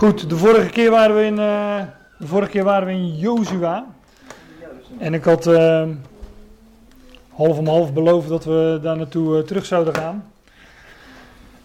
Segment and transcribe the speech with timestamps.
[0.00, 1.82] Goed, de vorige keer waren we in, uh,
[2.18, 3.86] de vorige keer waren we in Jozua.
[4.98, 5.88] En ik had uh,
[7.28, 10.32] half om half beloofd dat we daar naartoe uh, terug zouden gaan.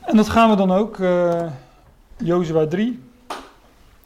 [0.02, 0.98] En dat gaan we dan ook.
[0.98, 1.42] Uh,
[2.18, 3.00] Jozua 3.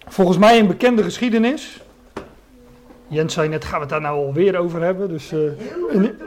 [0.07, 1.81] Volgens mij een bekende geschiedenis.
[3.07, 5.09] Jens zei net, gaan we het daar nou alweer over hebben?
[5.09, 5.55] Dus in,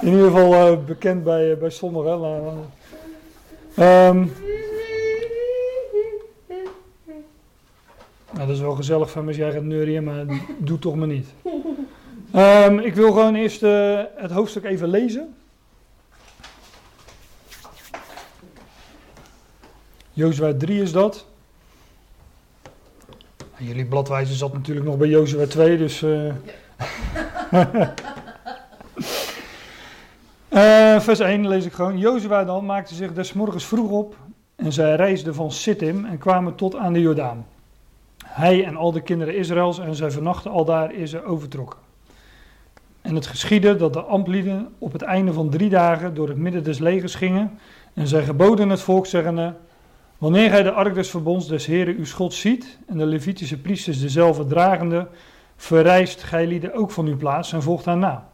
[0.00, 2.22] in, ieder geval bekend bij, bij sommigen.
[3.78, 4.32] Um,
[8.34, 10.24] Nou, dat is wel gezellig van me als jij gaat neurien, maar
[10.58, 11.28] doe toch maar niet.
[12.34, 15.34] Um, ik wil gewoon eerst uh, het hoofdstuk even lezen.
[20.12, 21.26] Jozua 3 is dat.
[23.56, 26.02] Jullie bladwijzer zat natuurlijk nog bij Jozua 2, dus...
[26.02, 26.34] Uh,
[31.00, 31.98] vers 1 lees ik gewoon.
[31.98, 34.16] Jozua dan maakte zich des morgens vroeg op
[34.56, 37.46] en zij reisden van Sittim en kwamen tot aan de Jordaan.
[38.34, 41.78] Hij en al de kinderen Israëls en zij vernachten al daar is ze overtrokken.
[43.00, 46.64] En het geschiedde dat de amplieden op het einde van drie dagen door het midden
[46.64, 47.58] des legers gingen.
[47.92, 49.54] En zij geboden het volk, zeggende:
[50.18, 54.00] Wanneer gij de ark des verbonds des Heren uw schot ziet, en de Levitische priesters
[54.00, 55.08] dezelfde dragende,
[55.56, 58.28] verrijst gij lieden ook van uw plaats en volgt haar na.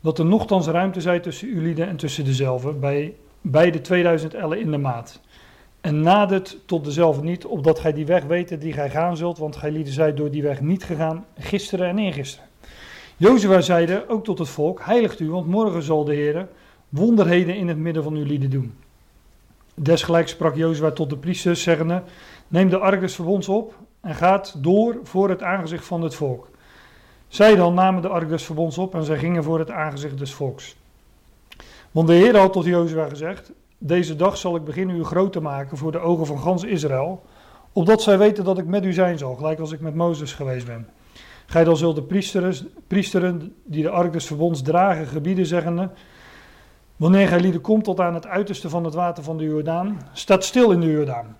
[0.00, 4.34] Dat er nogthans ruimte zij tussen uw lieden en tussen dezelfde, bij, bij de 2000
[4.34, 5.20] ellen in de maat.
[5.82, 9.56] En nadert tot dezelfde niet, opdat gij die weg weet die gij gaan zult, want
[9.56, 12.48] gij lieden zijt door die weg niet gegaan, gisteren en eergisteren.
[13.16, 16.48] Jozua zeide ook tot het volk, heiligt u, want morgen zal de Heer
[16.88, 18.74] wonderheden in het midden van uw lieden doen.
[19.74, 22.02] Desgelijks sprak Jozua tot de priesters, zeggende,
[22.48, 26.48] neem de ark des verbonds op en gaat door voor het aangezicht van het volk.
[27.28, 30.32] Zij dan namen de ark des verbonds op en zij gingen voor het aangezicht des
[30.32, 30.76] volks.
[31.90, 33.52] Want de Heer had tot Jozua gezegd,
[33.84, 37.22] deze dag zal ik beginnen u groot te maken voor de ogen van gans Israël,
[37.72, 40.66] opdat zij weten dat ik met u zijn zal, gelijk als ik met Mozes geweest
[40.66, 40.88] ben.
[41.46, 42.02] Gij dan zult de
[42.86, 45.90] priesteren, die de ark des verbonds dragen, gebieden zeggende,
[46.96, 50.44] wanneer gij lieden komt tot aan het uiterste van het water van de Jordaan, staat
[50.44, 51.36] stil in de Jordaan.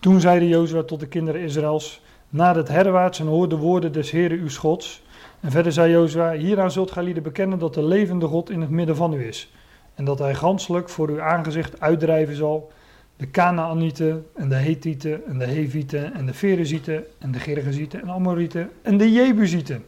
[0.00, 4.10] Toen zeide Jozua tot de kinderen Israëls, na het herwaarts en hoor de woorden des
[4.10, 5.02] Heren uw Gods.
[5.40, 8.70] En verder zei Jozua, hieraan zult gij lieden bekennen dat de levende God in het
[8.70, 9.52] midden van u is
[9.94, 12.72] en dat hij ganselijk voor uw aangezicht uitdrijven zal
[13.16, 18.10] de Canaanieten en de Hethieten en de Hevieten en de Ferezieten en de Gergezieten en
[18.10, 19.84] Amorieten en de Jebusieten.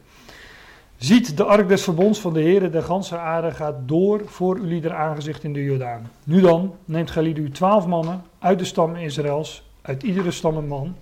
[0.97, 4.65] Ziet de ark des verbonds van de Heere der ganse aarde gaat door voor uw
[4.65, 6.11] lieder aangezicht in de Jordaan.
[6.23, 10.67] Nu dan, neemt gij uw twaalf mannen uit de stam Israëls, uit iedere stam een
[10.67, 10.95] man.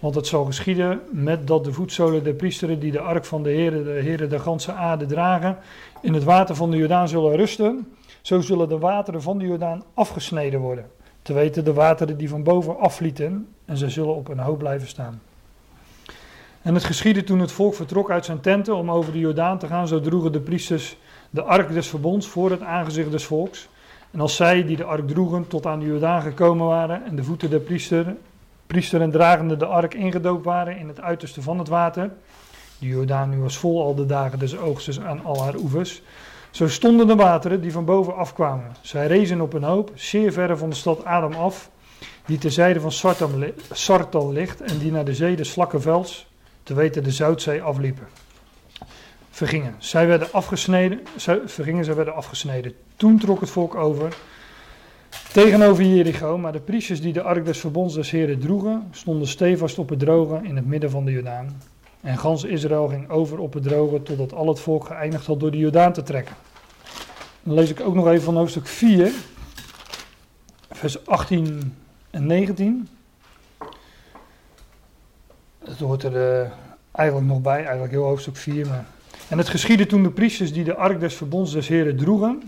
[0.00, 3.50] Want het zal geschieden met dat de voetzolen der priesteren die de ark van de
[3.50, 5.58] Heere, de Heere der ganse aarde dragen,
[6.02, 7.86] in het water van de Jordaan zullen rusten
[8.22, 10.90] zo zullen de wateren van de Jordaan afgesneden worden.
[11.22, 14.88] Te weten de wateren die van boven aflieten en ze zullen op een hoop blijven
[14.88, 15.20] staan.
[16.62, 19.66] En het geschiedde toen het volk vertrok uit zijn tenten om over de Jordaan te
[19.66, 20.96] gaan, zo droegen de priesters
[21.30, 23.68] de ark des verbonds voor het aangezicht des volks.
[24.10, 27.24] En als zij die de ark droegen tot aan de Jordaan gekomen waren en de
[27.24, 28.16] voeten der priester,
[28.66, 32.10] priester en dragende de ark ingedoopt waren in het uiterste van het water,
[32.78, 36.02] de Jordaan nu was vol al de dagen des oogstes aan al haar oevers,
[36.50, 38.76] zo stonden de wateren die van boven afkwamen.
[38.80, 41.70] Zij rezen op een hoop, zeer verre van de stad Adam af,
[42.26, 42.92] die ter zijde van
[43.72, 46.26] Sartal ligt en die naar de zee de Slakkenvels,
[46.62, 48.06] te weten de Zoutzee, afliepen.
[49.30, 49.74] Vergingen.
[49.78, 52.72] Zij werden afgesneden, zij, vergingen, zij werden afgesneden.
[52.96, 54.16] Toen trok het volk over
[55.32, 59.78] tegenover Jericho, maar de priesters die de ark des verbonds des heren droegen, stonden stevast
[59.78, 61.60] op het droge in het midden van de Jordaan.
[62.00, 65.50] En gans Israël ging over op het droge totdat al het volk geëindigd had door
[65.50, 66.36] de Jordaan te trekken.
[67.42, 69.12] Dan lees ik ook nog even van hoofdstuk 4,
[70.70, 71.76] vers 18
[72.10, 72.88] en 19.
[75.58, 76.50] Dat hoort er uh,
[76.92, 78.66] eigenlijk nog bij, eigenlijk heel hoofdstuk 4.
[78.66, 78.86] Maar...
[79.28, 82.42] En het geschiedde toen de priesters die de ark des verbonds des heren droegen,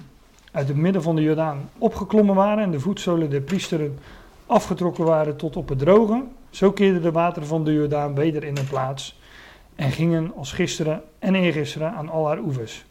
[0.52, 3.98] uit het midden van de Jordaan opgeklommen waren en de voetzolen der priesteren
[4.46, 6.22] afgetrokken waren tot op het droge.
[6.50, 9.19] Zo keerden de wateren van de Jordaan weder in hun plaats
[9.80, 12.84] en gingen als gisteren en eergisteren aan al haar oevers.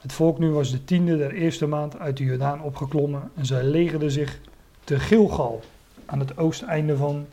[0.00, 3.62] Het volk nu was de tiende der eerste maand uit de Jordaan opgeklommen en zij
[3.62, 4.40] legerden zich
[4.84, 5.62] te Gilgal,
[6.06, 7.26] aan het oosteinde van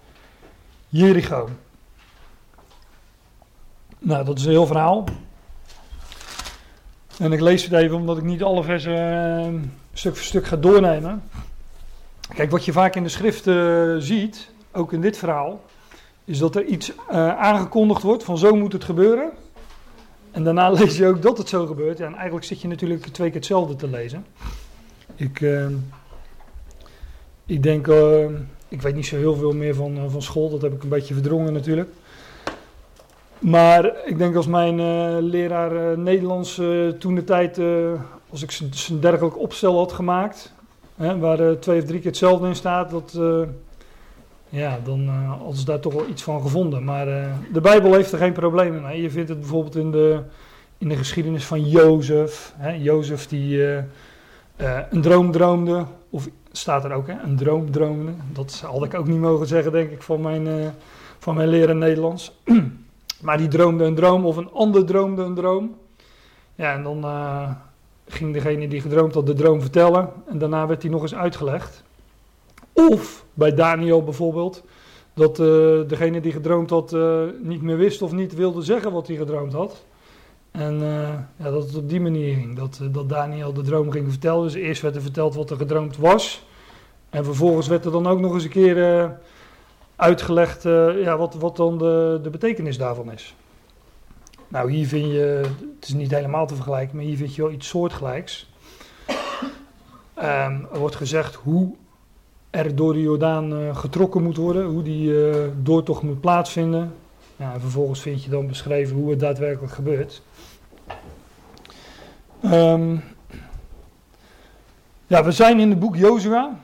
[0.87, 1.49] Jericho.
[3.99, 5.03] Nou, dat is een heel verhaal.
[7.19, 9.61] En ik lees het even omdat ik niet alle versen uh,
[9.93, 11.23] stuk voor stuk ga doornemen.
[12.33, 15.61] Kijk, wat je vaak in de schriften ziet, ook in dit verhaal,
[16.25, 19.29] is dat er iets uh, aangekondigd wordt van zo moet het gebeuren.
[20.31, 21.97] En daarna lees je ook dat het zo gebeurt.
[21.97, 24.25] Ja, en eigenlijk zit je natuurlijk twee keer hetzelfde te lezen.
[25.15, 25.65] Ik, uh,
[27.45, 28.25] ik denk, uh,
[28.67, 31.13] ik weet niet zo heel veel meer van, van school, dat heb ik een beetje
[31.13, 31.89] verdrongen natuurlijk.
[33.39, 34.75] Maar ik denk als mijn
[35.19, 36.61] leraar Nederlands
[36.99, 37.59] toen de tijd,
[38.29, 38.59] als ik
[38.89, 40.53] een dergelijk opstel had gemaakt,
[40.95, 43.19] hè, waar twee of drie keer hetzelfde in staat, dat,
[44.51, 46.83] ja, dan uh, hadden ze daar toch wel iets van gevonden.
[46.83, 47.05] Maar
[47.53, 49.01] de Bijbel heeft er geen problemen mee.
[49.01, 50.21] Je vindt het bijvoorbeeld in de,
[50.77, 52.53] in de geschiedenis van Jozef.
[52.57, 52.71] Hè?
[52.71, 53.77] Jozef die uh,
[54.89, 57.19] een droom droomde, of staat er ook, hè?
[57.23, 58.11] een droom droomde.
[58.33, 60.73] Dat had ik ook niet mogen zeggen, denk ik, van mijn,
[61.19, 62.31] van mijn leraar Nederlands.
[63.25, 65.75] maar die droomde een droom, of een ander droomde een droom.
[66.55, 67.03] Ja, en dan
[68.11, 70.09] ging degene die gedroomd had de droom vertellen.
[70.27, 71.83] En daarna werd die nog eens uitgelegd.
[72.89, 74.63] Of bij Daniel bijvoorbeeld,
[75.13, 75.35] dat
[75.89, 76.95] degene die gedroomd had
[77.41, 79.83] niet meer wist of niet wilde zeggen wat hij gedroomd had.
[80.51, 82.55] En uh, ja, dat het op die manier ging.
[82.55, 84.43] Dat, dat Daniel de droom ging vertellen.
[84.43, 86.45] Dus eerst werd er verteld wat er gedroomd was.
[87.09, 89.17] En vervolgens werd er dan ook nog eens een keer
[89.95, 90.63] uitgelegd
[91.03, 93.35] ja, wat, wat dan de, de betekenis daarvan is.
[94.47, 95.41] Nou, hier vind je,
[95.79, 98.49] het is niet helemaal te vergelijken, maar hier vind je wel iets soortgelijks.
[100.17, 101.75] Um, er wordt gezegd hoe
[102.51, 105.13] er door de Jordaan getrokken moet worden, hoe die
[105.61, 106.93] doortocht moet plaatsvinden.
[107.37, 110.21] En vervolgens vind je dan beschreven hoe het daadwerkelijk gebeurt.
[112.43, 113.03] Um,
[115.07, 116.59] ja, we zijn in het boek Jozua.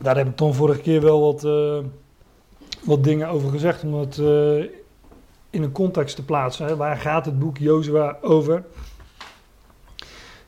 [0.00, 1.78] Daar heb ik dan vorige keer wel wat, uh,
[2.84, 4.16] wat dingen over gezegd, om het
[5.50, 6.76] in een context te plaatsen.
[6.76, 8.64] Waar gaat het boek Jozua over?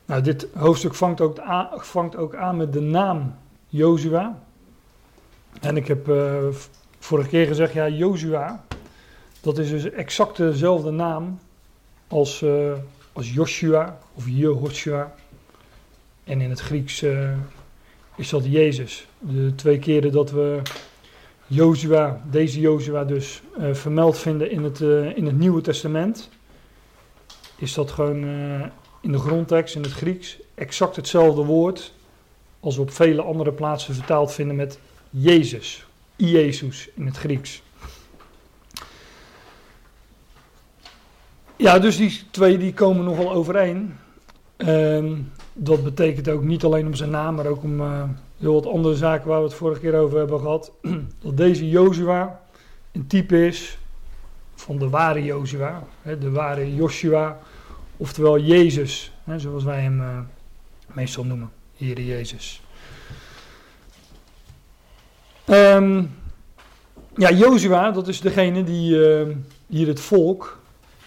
[0.09, 3.35] Nou, dit hoofdstuk vangt ook, aan, vangt ook aan met de naam
[3.67, 4.43] Jozua.
[5.61, 6.47] En ik heb uh,
[6.99, 8.65] vorige keer gezegd, ja, Jozua,
[9.41, 11.39] dat is dus exact dezelfde naam
[12.07, 12.73] als, uh,
[13.13, 15.15] als Joshua of Jehoshua.
[16.25, 17.31] En in het Grieks uh,
[18.17, 19.09] is dat Jezus.
[19.19, 20.63] De twee keren dat we
[21.47, 24.81] Jozua, deze Jozua dus, vermeld vinden in het,
[25.17, 26.29] in het Nieuwe Testament,
[27.57, 28.25] is dat gewoon
[29.09, 31.93] in de grondtekst, in het Grieks, exact hetzelfde woord
[32.61, 34.79] als we op vele andere plaatsen vertaald vinden met
[35.11, 35.87] Jezus.
[36.17, 37.63] Jezus in het Grieks.
[41.57, 43.97] Ja, dus die twee die komen nogal overeen.
[44.57, 48.03] Um, dat betekent ook niet alleen om zijn naam, maar ook om uh,
[48.39, 50.73] heel wat andere zaken waar we het vorige keer over hebben gehad.
[51.23, 52.41] dat deze Jozua
[52.93, 53.79] een type is
[54.55, 57.39] van de ware Jozua, de ware Joshua,
[57.99, 60.19] oftewel Jezus, hè, zoals wij hem uh,
[60.87, 62.63] meestal noemen, Heere Jezus.
[65.47, 66.17] Um,
[67.17, 69.35] ja, Jozua, dat is degene die uh,
[69.67, 70.59] hier het volk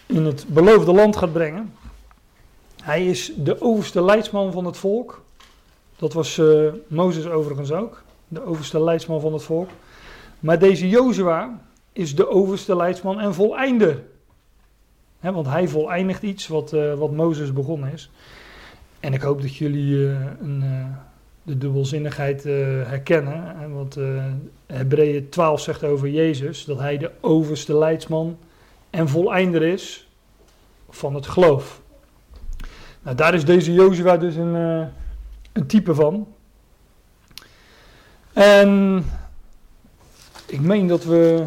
[0.06, 1.74] in het beloofde land gaat brengen.
[2.82, 5.22] Hij is de overste leidsman van het volk.
[5.96, 9.68] Dat was uh, Mozes overigens ook, de overste leidsman van het volk.
[10.40, 11.60] Maar deze Jozua
[11.92, 14.02] is de overste leidsman en voleinder.
[15.30, 18.10] Want hij voleindigt iets wat, uh, wat Mozes begonnen is.
[19.00, 20.06] En ik hoop dat jullie
[20.40, 20.64] een
[21.42, 23.56] de dubbelzinnigheid herkennen.
[23.56, 23.98] Hè, want
[24.66, 28.38] Hebreeën 12 zegt over Jezus dat hij de overste leidsman
[28.90, 30.08] en voleinder is
[30.90, 31.80] van het geloof.
[33.02, 34.54] Nou, daar is deze Jozua dus een,
[35.52, 36.26] een type van.
[38.32, 39.04] En
[40.46, 41.46] ik meen dat we.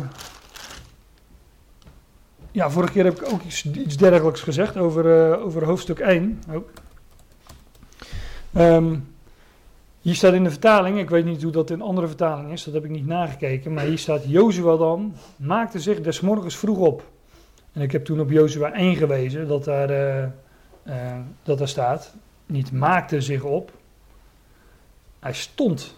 [2.56, 6.42] Ja, vorige keer heb ik ook iets, iets dergelijks gezegd over, over hoofdstuk 1.
[6.50, 6.68] Oh.
[8.62, 9.08] Um,
[10.02, 12.74] hier staat in de vertaling, ik weet niet hoe dat in andere vertalingen is, dat
[12.74, 17.04] heb ik niet nagekeken, maar hier staat Jozua dan maakte zich des morgens vroeg op.
[17.74, 20.26] En ik heb toen op Jozua 1 gewezen dat daar, uh,
[20.88, 22.14] uh, dat daar staat,
[22.46, 23.72] niet maakte zich op,
[25.20, 25.96] hij stond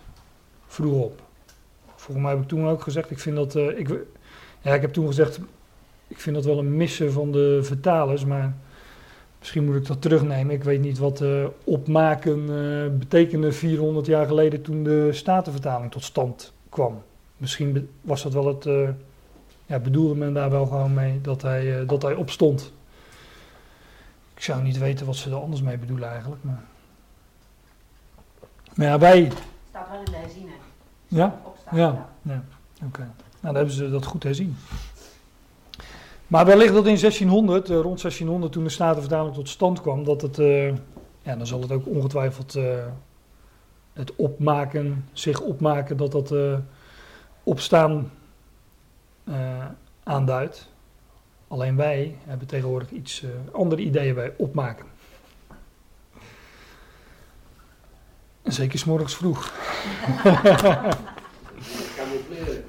[0.68, 1.22] vroeg op.
[1.96, 3.90] Volgens mij heb ik toen ook gezegd, ik vind dat, ik,
[4.62, 5.40] ja, ik heb toen gezegd,
[6.08, 8.56] ik vind dat wel een missen van de vertalers, maar
[9.40, 10.56] Misschien moet ik dat terugnemen.
[10.56, 16.04] Ik weet niet wat uh, opmaken uh, betekende 400 jaar geleden toen de Statenvertaling tot
[16.04, 17.04] stand kwam.
[17.38, 18.66] Misschien was dat wel het.
[18.66, 18.90] Uh,
[19.66, 22.74] ja, bedoelde men daar wel gewoon mee dat hij, dat hij opstond.
[24.36, 26.44] Ik zou niet weten wat ze er anders mee bedoelen eigenlijk.
[26.44, 26.64] Maar,
[28.76, 29.32] maar ja, wij.
[29.70, 30.58] Staat wel in de herziening.
[31.08, 31.42] Ja?
[31.72, 32.44] Ja, ja.
[32.76, 32.86] oké.
[32.86, 33.06] Okay.
[33.06, 34.58] Nou, dan hebben ze dat goed herzien.
[36.28, 40.04] Maar wellicht dat in 1600, uh, eh, rond 1600, toen de Statenvertaling tot stand kwam,
[40.04, 40.68] dat het, uh,
[41.22, 42.86] ja, dan zal het ook ongetwijfeld uh,
[43.94, 46.34] het opmaken, zich opmaken, dat dat
[47.44, 48.12] opstaan
[50.04, 50.70] aanduidt.
[51.48, 54.86] Alleen wij hebben tegenwoordig iets andere ideeën bij opmaken.
[58.44, 59.54] Zeker s'morgens vroeg.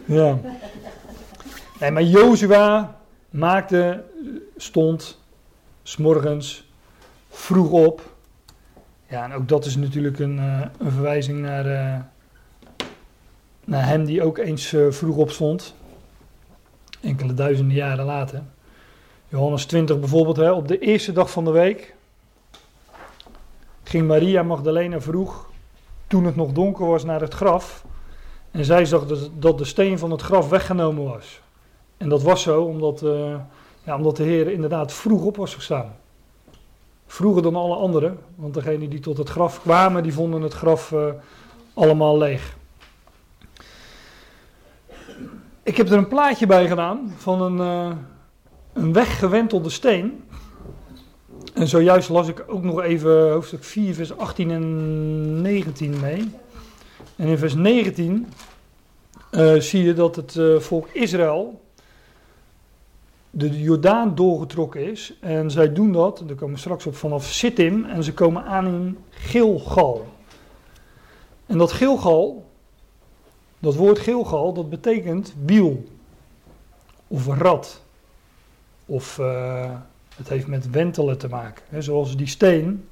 [0.04, 0.38] ja.
[1.80, 2.97] Nee, maar Jozua
[3.30, 4.04] maakte,
[4.56, 5.18] stond
[5.82, 6.70] s'morgens
[7.30, 8.16] vroeg op.
[9.06, 12.00] Ja, en ook dat is natuurlijk een, uh, een verwijzing naar, uh,
[13.64, 15.74] naar hem die ook eens uh, vroeg opstond.
[17.00, 18.42] Enkele duizenden jaren later.
[19.28, 21.94] Johannes 20 bijvoorbeeld, hè, op de eerste dag van de week
[23.82, 25.50] ging Maria Magdalena vroeg,
[26.06, 27.84] toen het nog donker was, naar het graf.
[28.50, 29.06] En zij zag
[29.38, 31.40] dat de steen van het graf weggenomen was.
[31.98, 33.34] En dat was zo omdat, uh,
[33.84, 35.96] ja, omdat de Heer inderdaad vroeg op was gestaan.
[37.06, 40.90] Vroeger dan alle anderen, want degenen die tot het graf kwamen, die vonden het graf
[40.90, 41.08] uh,
[41.74, 42.56] allemaal leeg.
[45.62, 47.56] Ik heb er een plaatje bij gedaan van een,
[47.90, 47.96] uh,
[48.72, 50.24] een weggewentelde steen.
[51.54, 56.30] En zojuist las ik ook nog even hoofdstuk 4, vers 18 en 19 mee.
[57.16, 58.28] En in vers 19
[59.30, 61.60] uh, zie je dat het volk Israël
[63.30, 65.14] de Jordaan doorgetrokken is.
[65.20, 67.84] En zij doen dat, daar komen we straks op, vanaf Sittim.
[67.84, 70.06] En ze komen aan in Gilgal.
[71.46, 72.46] En dat Gilgal,
[73.58, 75.84] dat woord Gilgal, dat betekent wiel.
[77.08, 77.82] Of rad.
[78.86, 79.70] Of uh,
[80.16, 81.64] het heeft met wentelen te maken.
[81.68, 82.88] He, zoals die steen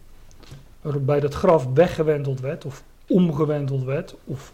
[1.01, 2.65] bij dat graf weggewenteld werd.
[2.65, 4.15] Of omgewenteld werd.
[4.25, 4.53] Of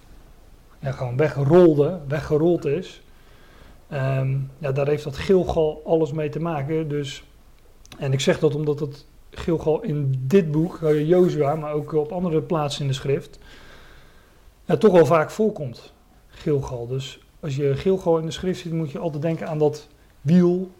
[0.81, 3.03] gewoon wegrolde, weggerold is.
[3.93, 6.89] Um, ja, daar heeft dat Gilgal alles mee te maken.
[6.89, 7.25] Dus,
[7.99, 12.43] en ik zeg dat omdat het Gilgal in dit boek, Jozua, maar ook op andere
[12.43, 13.39] plaatsen in de schrift,
[14.65, 15.93] ja, toch wel vaak voorkomt.
[16.29, 16.87] Gilgal.
[16.87, 19.89] Dus als je Gilgal in de schrift ziet, moet je altijd denken aan dat
[20.21, 20.71] wiel.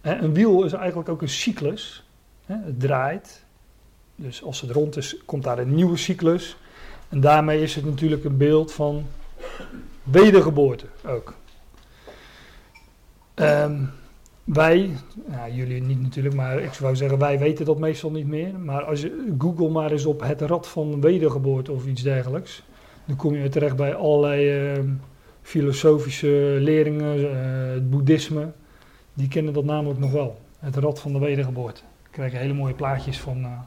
[0.00, 2.04] een wiel is eigenlijk ook een cyclus.
[2.46, 3.44] het draait.
[4.16, 6.56] Dus als het rond is, komt daar een nieuwe cyclus.
[7.08, 9.06] En daarmee is het natuurlijk een beeld van
[10.02, 11.34] wedergeboorte ook.
[13.34, 13.90] Um,
[14.44, 14.90] wij,
[15.26, 18.58] nou, jullie niet natuurlijk, maar ik zou zeggen, wij weten dat meestal niet meer.
[18.58, 22.62] Maar als je Google maar eens op het rad van wedergeboorte of iets dergelijks,
[23.04, 24.84] dan kom je terecht bij allerlei uh,
[25.42, 27.28] filosofische leringen, uh,
[27.74, 28.52] het boeddhisme.
[29.14, 30.40] Die kennen dat namelijk nog wel.
[30.58, 31.80] Het rad van de wedergeboorte.
[32.02, 33.58] Ik krijg hele mooie plaatjes van uh,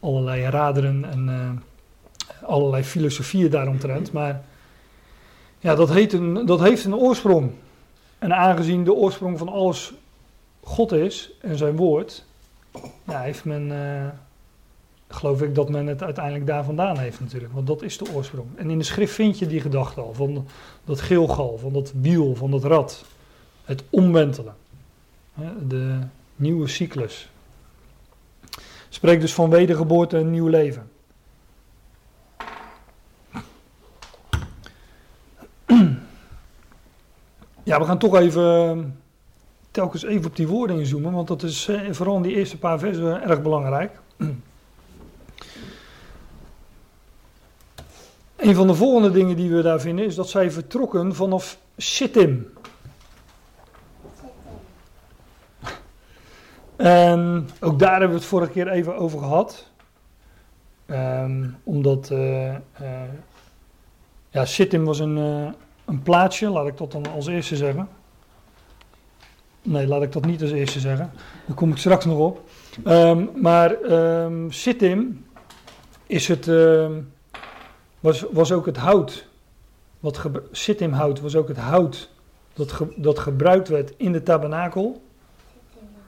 [0.00, 4.12] allerlei raderen en eh, allerlei filosofieën daaromtrent.
[4.12, 4.42] Maar
[5.58, 7.50] ja, dat, heet een, dat heeft een oorsprong.
[8.18, 9.92] En aangezien de oorsprong van alles
[10.62, 12.24] God is en zijn woord,
[13.04, 14.06] heeft men, uh,
[15.08, 17.52] geloof ik dat men het uiteindelijk daar vandaan heeft natuurlijk.
[17.52, 18.46] Want dat is de oorsprong.
[18.56, 20.46] En in de schrift vind je die gedachte al, van
[20.84, 23.04] dat geelgal, van dat wiel, van dat rad.
[23.64, 24.54] Het omwentelen.
[25.68, 25.98] De
[26.36, 27.28] nieuwe cyclus.
[28.88, 30.90] Spreekt dus van wedergeboorte en nieuw leven.
[37.66, 38.84] Ja, we gaan toch even ehm,
[39.70, 42.78] telkens even op die woorden inzoomen, want dat is eh, vooral in die eerste paar
[42.78, 44.00] versen erg belangrijk.
[48.36, 52.52] Een van de volgende dingen die we daar vinden is dat zij vertrokken vanaf Sittim.
[56.76, 59.70] En ook daar hebben we het vorige keer even over gehad.
[60.86, 62.54] Um, omdat uh,
[64.30, 64.46] ja,
[64.84, 65.54] was een,
[65.86, 67.88] een plaatsje, laat ik dat dan als eerste zeggen.
[69.62, 71.10] Nee, laat ik dat niet als eerste zeggen.
[71.46, 72.48] Daar kom ik straks nog op.
[72.84, 75.26] Um, maar um, Sittim
[76.06, 76.90] is het, uh,
[78.00, 79.28] was, was ook het hout.
[80.00, 82.10] Wat Sittim hout was ook het hout
[82.52, 85.02] dat, dat gebruikt werd in de tabernakel.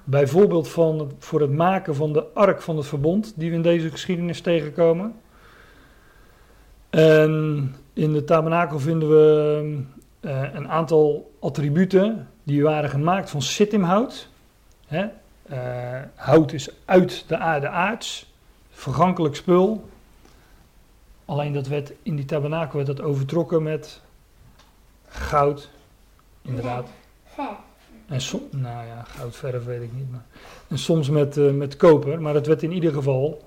[0.05, 3.91] Bijvoorbeeld van, voor het maken van de ark van het verbond, die we in deze
[3.91, 5.15] geschiedenis tegenkomen.
[6.91, 9.83] En in de tabernakel vinden we
[10.21, 14.29] uh, een aantal attributen die waren gemaakt van sittimhout.
[14.87, 15.07] Hè?
[15.51, 18.33] Uh, hout is uit de aarde aards,
[18.71, 19.89] vergankelijk spul.
[21.25, 24.01] Alleen dat werd in die tabernakel werd dat overtrokken met
[25.09, 25.71] goud,
[26.43, 26.89] inderdaad.
[28.07, 30.11] En som, nou ja, goudverf weet ik niet.
[30.11, 30.25] Maar,
[30.69, 33.47] en soms met, uh, met koper, maar het werd in ieder geval.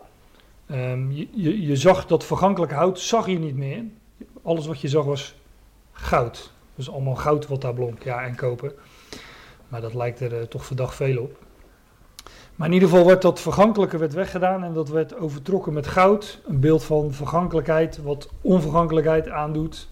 [0.72, 3.84] Um, je, je, je, zag dat vergankelijke hout, zag je niet meer
[4.44, 5.36] alles wat je zag was
[5.92, 6.52] goud.
[6.76, 8.74] Dus allemaal goud wat daar blonk, ja, en koper.
[9.68, 11.38] Maar dat lijkt er uh, toch verdacht veel op.
[12.56, 16.42] Maar in ieder geval werd dat vergankelijke werd weggedaan en dat werd overtrokken met goud.
[16.48, 19.88] Een beeld van vergankelijkheid, wat onvergankelijkheid aandoet.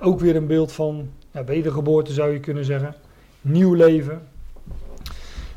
[0.00, 2.94] ook weer een beeld van ja, wedergeboorte zou je kunnen zeggen.
[3.40, 4.28] Nieuw leven.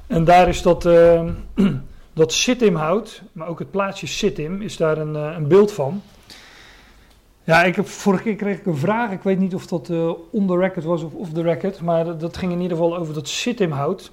[0.08, 1.30] En daar is dat, uh,
[2.14, 6.02] dat Sittim hout, maar ook het plaatsje Sittim is daar een, uh, een beeld van.
[7.46, 9.12] Ja, ik heb, vorige keer kreeg ik een vraag.
[9.12, 11.82] Ik weet niet of dat uh, on the record was of off the record.
[11.82, 14.12] Maar dat, ging in ieder geval over dat sitimhout.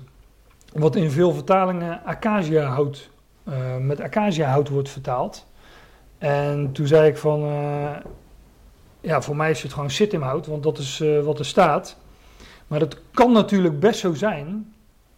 [0.73, 3.11] Wat in veel vertalingen acacia hout,
[3.49, 5.47] uh, met acacia hout wordt vertaald.
[6.19, 7.97] En toen zei ik van, uh,
[9.01, 11.97] ja, voor mij is het gewoon sitimhout, want dat is wat er staat.
[12.67, 14.75] Maar het kan natuurlijk best zo zijn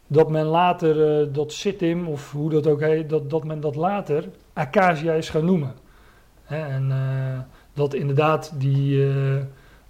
[0.07, 4.29] dat men later dat sitim, of hoe dat ook heet, dat, dat men dat later
[4.53, 5.75] acacia is gaan noemen.
[6.45, 6.93] Hè, en
[7.75, 9.07] dat inderdaad die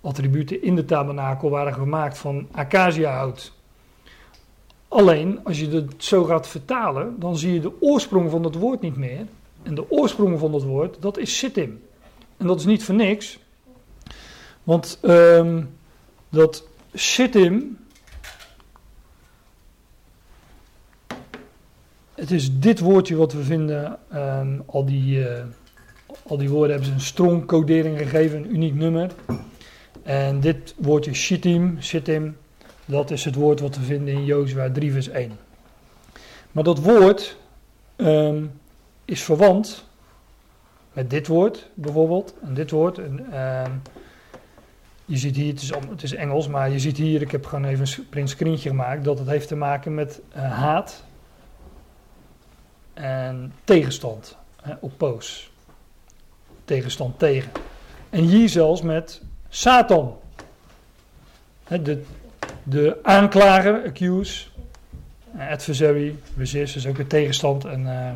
[0.01, 3.53] attributen in de tabernakel waren gemaakt van acaciahout.
[4.89, 8.81] Alleen, als je het zo gaat vertalen, dan zie je de oorsprong van dat woord
[8.81, 9.27] niet meer.
[9.63, 11.83] En de oorsprong van dat woord, dat is sittim.
[12.37, 13.39] En dat is niet voor niks.
[14.63, 15.77] Want um,
[16.29, 17.79] dat sittim,
[22.15, 23.99] het is dit woordje wat we vinden,
[24.67, 25.45] al, die, uh,
[26.27, 29.11] al die woorden hebben ze een strong codering gegeven, een uniek nummer.
[30.03, 32.37] En dit woordje shittim, sittim,
[32.85, 35.33] dat is het woord wat we vinden in Jozua 3 vers 1.
[36.53, 37.37] Maar dat woord
[37.97, 38.53] um,
[39.05, 39.85] is verwant
[40.93, 42.35] met dit woord bijvoorbeeld.
[42.43, 42.99] En dit woord.
[42.99, 43.65] Uh,
[45.05, 47.65] je ziet hier, het is, het is, Engels, maar je ziet hier, ik heb gewoon
[47.65, 51.05] even een print screentje gemaakt, dat het heeft te maken met uh, haat
[52.95, 54.37] en tegenstand.
[54.63, 55.53] Hè, oppose.
[56.65, 57.51] Tegenstand tegen.
[58.11, 60.17] En hier zelfs met Satan.
[61.67, 62.03] De,
[62.63, 64.47] de aanklager, accuse,
[65.39, 67.65] adversary, resist, is ook een tegenstand.
[67.65, 68.11] En uh,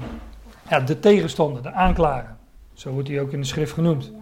[0.69, 2.37] ja, de tegenstander, de aanklager.
[2.75, 4.13] Zo wordt hij ook in de schrift genoemd.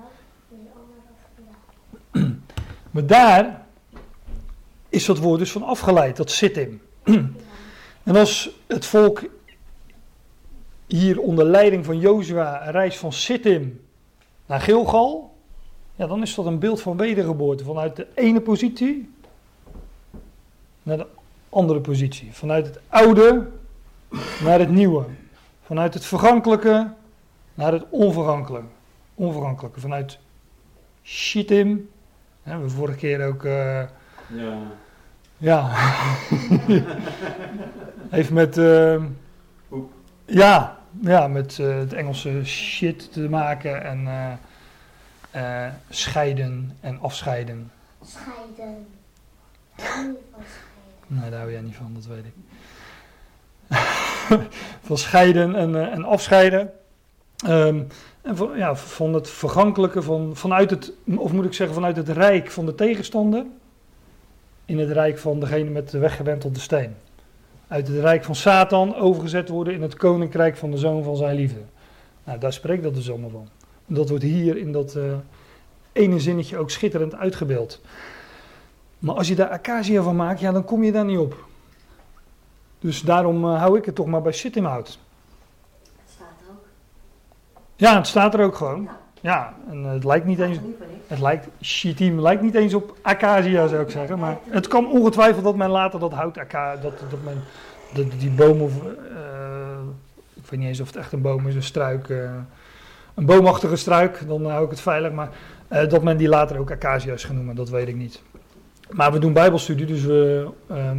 [2.91, 3.65] Maar daar
[4.89, 6.81] is dat woord dus van afgeleid, dat zit in.
[8.03, 9.23] En als het volk
[10.87, 13.86] hier onder leiding van Jozua reist van Sittim
[14.47, 15.35] naar Gilgal,
[15.95, 17.65] ja, dan is dat een beeld van wedergeboorte.
[17.65, 19.15] Vanuit de ene positie
[20.83, 21.07] naar de
[21.49, 22.33] andere positie.
[22.33, 23.49] Vanuit het oude
[24.43, 25.05] naar het nieuwe.
[25.63, 26.91] Vanuit het vergankelijke
[27.55, 28.69] naar het onvergankelijke.
[29.15, 29.81] onvergankelijke.
[29.81, 30.19] Vanuit
[31.03, 31.91] Shittim.
[32.43, 33.43] we hebben vorige keer ook.
[33.43, 33.83] Uh,
[34.27, 34.59] ja.
[35.37, 35.71] Ja.
[38.17, 38.57] Heeft met.
[38.57, 39.03] Uh,
[40.25, 43.85] ja, ja, met uh, het Engelse shit te maken.
[43.85, 44.09] En
[45.91, 47.71] scheiden en afscheiden.
[48.05, 48.87] Scheiden.
[51.07, 52.35] Nee, daar hou jij niet van, dat weet ik.
[54.87, 56.73] van scheiden en, en afscheiden.
[57.47, 57.87] Um,
[58.23, 62.09] en van, ja, van het vergankelijke, van, vanuit het, of moet ik zeggen, vanuit het
[62.09, 63.45] rijk van de tegenstander.
[64.65, 66.95] In het rijk van degene met de weggewentelde steen.
[67.69, 71.37] Uit het rijk van Satan overgezet worden in het koninkrijk van de zoon van zijn
[71.37, 71.61] liefde.
[72.25, 73.49] Nou, daar spreekt dat dus allemaal van.
[73.87, 75.15] Dat wordt hier in dat uh,
[75.93, 77.81] ene zinnetje ook schitterend uitgebeeld.
[78.99, 81.45] Maar als je daar acacia van maakt, ja, dan kom je daar niet op.
[82.79, 84.99] Dus daarom uh, hou ik het toch maar bij sittimhout.
[85.83, 86.65] Het staat ook.
[87.77, 88.83] Ja, het staat er ook gewoon.
[88.83, 90.59] Ja, ja en het lijkt niet eens.
[91.07, 94.19] Het lijkt, shittim lijkt niet eens op acacia, zou ik zeggen.
[94.19, 97.43] Maar het kan ongetwijfeld dat men later dat hout, dat, dat men
[98.19, 98.73] die boom of.
[98.83, 98.91] Uh,
[100.35, 102.09] ik weet niet eens of het echt een boom is, een struik.
[103.15, 105.13] een boomachtige struik, dan hou ik het veilig.
[105.13, 105.31] Maar
[105.89, 108.23] dat men die later ook acacia is genoemd, dat weet ik niet.
[108.91, 110.49] Maar we doen Bijbelstudie, dus we,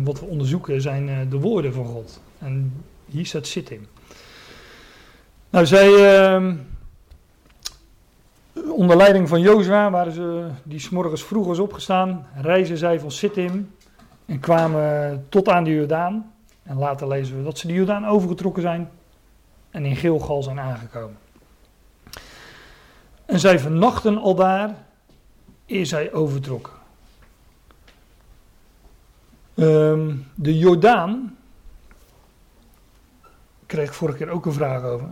[0.04, 2.22] wat we onderzoeken zijn de woorden van God.
[2.40, 3.88] En hier staat zit in.
[5.50, 6.54] Nou, zij, uh,
[8.70, 13.76] onder leiding van Jozua, waren ze die s'morgens vroeg was opgestaan, reizen zij van Sittim
[14.26, 16.34] en kwamen tot aan de Jordaan.
[16.64, 18.90] En later lezen we dat ze de Jordaan overgetrokken zijn
[19.72, 21.18] en in Gilgal zijn aangekomen.
[23.26, 24.76] En zij vernachten al daar,
[25.66, 26.74] eer zij overtrokken.
[29.56, 31.38] Um, de Jordaan,
[33.66, 35.08] kreeg vorige keer ook een vraag over.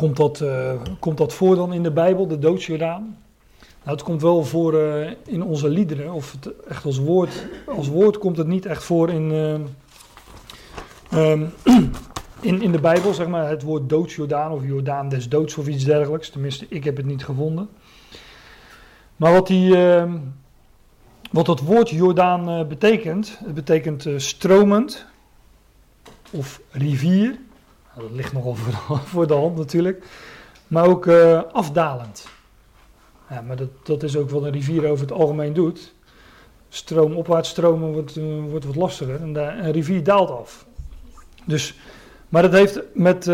[0.00, 3.18] Komt dat, uh, komt dat voor dan in de Bijbel, de doodsjordaan?
[3.60, 7.88] Nou, het komt wel voor uh, in onze liederen, of het echt als woord, als
[7.88, 9.30] woord komt het niet echt voor in,
[11.12, 11.52] uh, um,
[12.40, 15.84] in, in de Bijbel, zeg maar, het woord doodsjordaan of Jordaan des doods of iets
[15.84, 16.30] dergelijks.
[16.30, 17.68] Tenminste, ik heb het niet gevonden.
[19.16, 20.12] Maar wat die, uh,
[21.30, 25.06] wat dat woord Jordaan betekent, het betekent stromend
[26.30, 27.38] of rivier.
[28.00, 30.04] Dat ligt nogal voor, voor, de hand natuurlijk.
[30.66, 32.28] Maar ook uh, afdalend.
[33.30, 35.94] Ja, maar dat, dat is ook wat een rivier over het algemeen doet.
[36.68, 38.16] Stroomopwaarts stromen wordt,
[38.50, 40.66] wordt wat lastiger en de, een rivier daalt af.
[41.44, 41.78] Dus,
[42.28, 43.24] maar dat heeft met.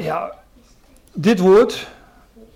[0.00, 0.32] ja,
[1.12, 1.88] dit woord,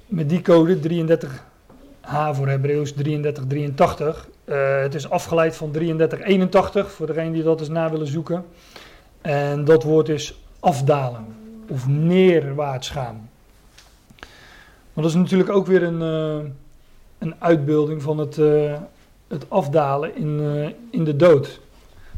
[0.06, 7.32] met die code 33H voor Hebreeuws 3383, uh, het is afgeleid van 3381 voor degene
[7.32, 8.44] die dat eens na willen zoeken.
[9.20, 11.24] En dat woord is afdalen
[11.68, 13.28] of neerwaarts gaan.
[14.92, 16.00] Maar dat is natuurlijk ook weer een,
[16.42, 16.50] uh,
[17.18, 18.72] een uitbeelding van het, uh,
[19.28, 21.60] het afdalen in, in de dood.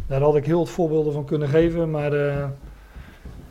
[0.07, 2.13] Daar had ik heel wat voorbeelden van kunnen geven, maar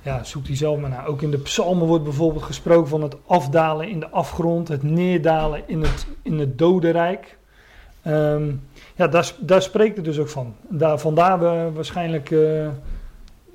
[0.01, 1.07] ja, zoek die zelf maar naar.
[1.07, 5.63] Ook in de psalmen wordt bijvoorbeeld gesproken van het afdalen in de afgrond, het neerdalen
[5.65, 7.37] in het, in het dodenrijk.
[8.07, 10.55] Um, ja, daar, daar spreekt het dus ook van.
[10.67, 12.31] Daar, vandaar we waarschijnlijk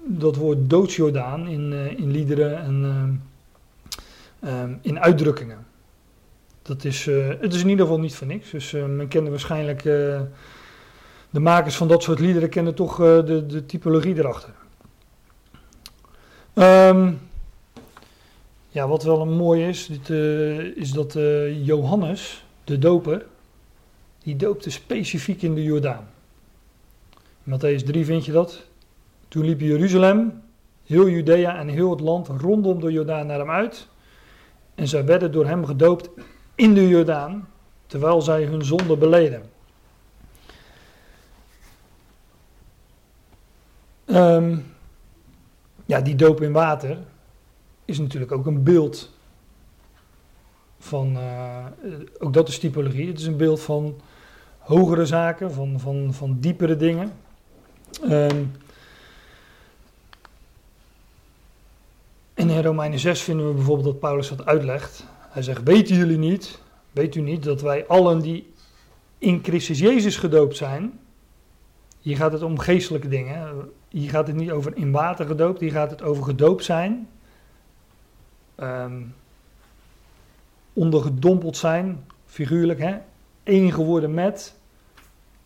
[0.06, 3.20] dat woord doodsjordaan in, uh, in liederen en
[4.44, 5.66] uh, um, in uitdrukkingen.
[6.62, 7.04] Dat is,
[7.40, 8.50] het is in ieder geval niet voor niks.
[8.50, 14.18] Dus men kende waarschijnlijk, de makers van dat soort liederen kennen toch de, de typologie
[14.18, 14.52] erachter.
[16.54, 17.18] Um,
[18.68, 20.10] ja, wat wel een mooi is, dit,
[20.76, 21.12] is dat
[21.62, 23.26] Johannes, de doper,
[24.22, 26.08] die doopte specifiek in de Jordaan.
[27.44, 28.65] In Matthäus 3 vind je dat.
[29.36, 30.42] Toen liep Jeruzalem,
[30.84, 33.88] heel Judea en heel het land rondom de Jordaan naar hem uit.
[34.74, 36.10] En zij werden door hem gedoopt
[36.54, 37.48] in de Jordaan,
[37.86, 39.42] terwijl zij hun zonde beleden.
[44.06, 44.64] Um,
[45.86, 46.98] ja, die doop in water
[47.84, 49.12] is natuurlijk ook een beeld
[50.78, 51.66] van, uh,
[52.18, 54.00] ook dat is typologie, het is een beeld van
[54.58, 57.12] hogere zaken, van, van, van diepere dingen.
[58.10, 58.52] Um,
[62.36, 65.04] en in Romeinen 6 vinden we bijvoorbeeld dat Paulus dat uitlegt.
[65.18, 66.58] Hij zegt, weten jullie niet,
[66.92, 68.52] weet u niet, dat wij allen die
[69.18, 70.98] in Christus Jezus gedoopt zijn,
[72.00, 75.70] hier gaat het om geestelijke dingen, hier gaat het niet over in water gedoopt, hier
[75.70, 77.08] gaat het over gedoopt zijn.
[78.60, 79.14] Um,
[80.72, 82.96] ondergedompeld zijn, figuurlijk, hè?
[83.42, 84.56] één geworden met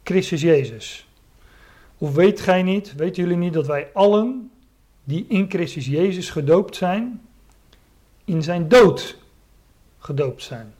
[0.02, 1.08] Christus Jezus.
[1.98, 4.50] Of weet gij niet, weten jullie niet dat wij allen
[5.10, 7.20] die in Christus Jezus gedoopt zijn,
[8.24, 9.16] in zijn dood
[9.98, 10.74] gedoopt zijn.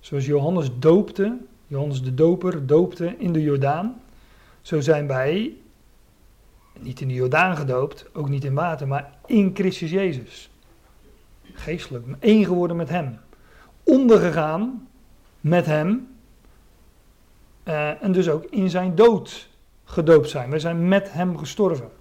[0.00, 4.00] Zoals Johannes doopte, Johannes de doper doopte in de Jordaan,
[4.60, 5.56] zo zijn wij
[6.78, 10.50] niet in de Jordaan gedoopt, ook niet in water, maar in Christus Jezus.
[11.52, 13.18] Geestelijk, één geworden met Hem.
[13.82, 14.88] Ondergegaan
[15.40, 16.16] met Hem.
[17.64, 19.48] Uh, en dus ook in zijn dood
[19.84, 20.50] gedoopt zijn.
[20.50, 21.97] Wij zijn met Hem gestorven.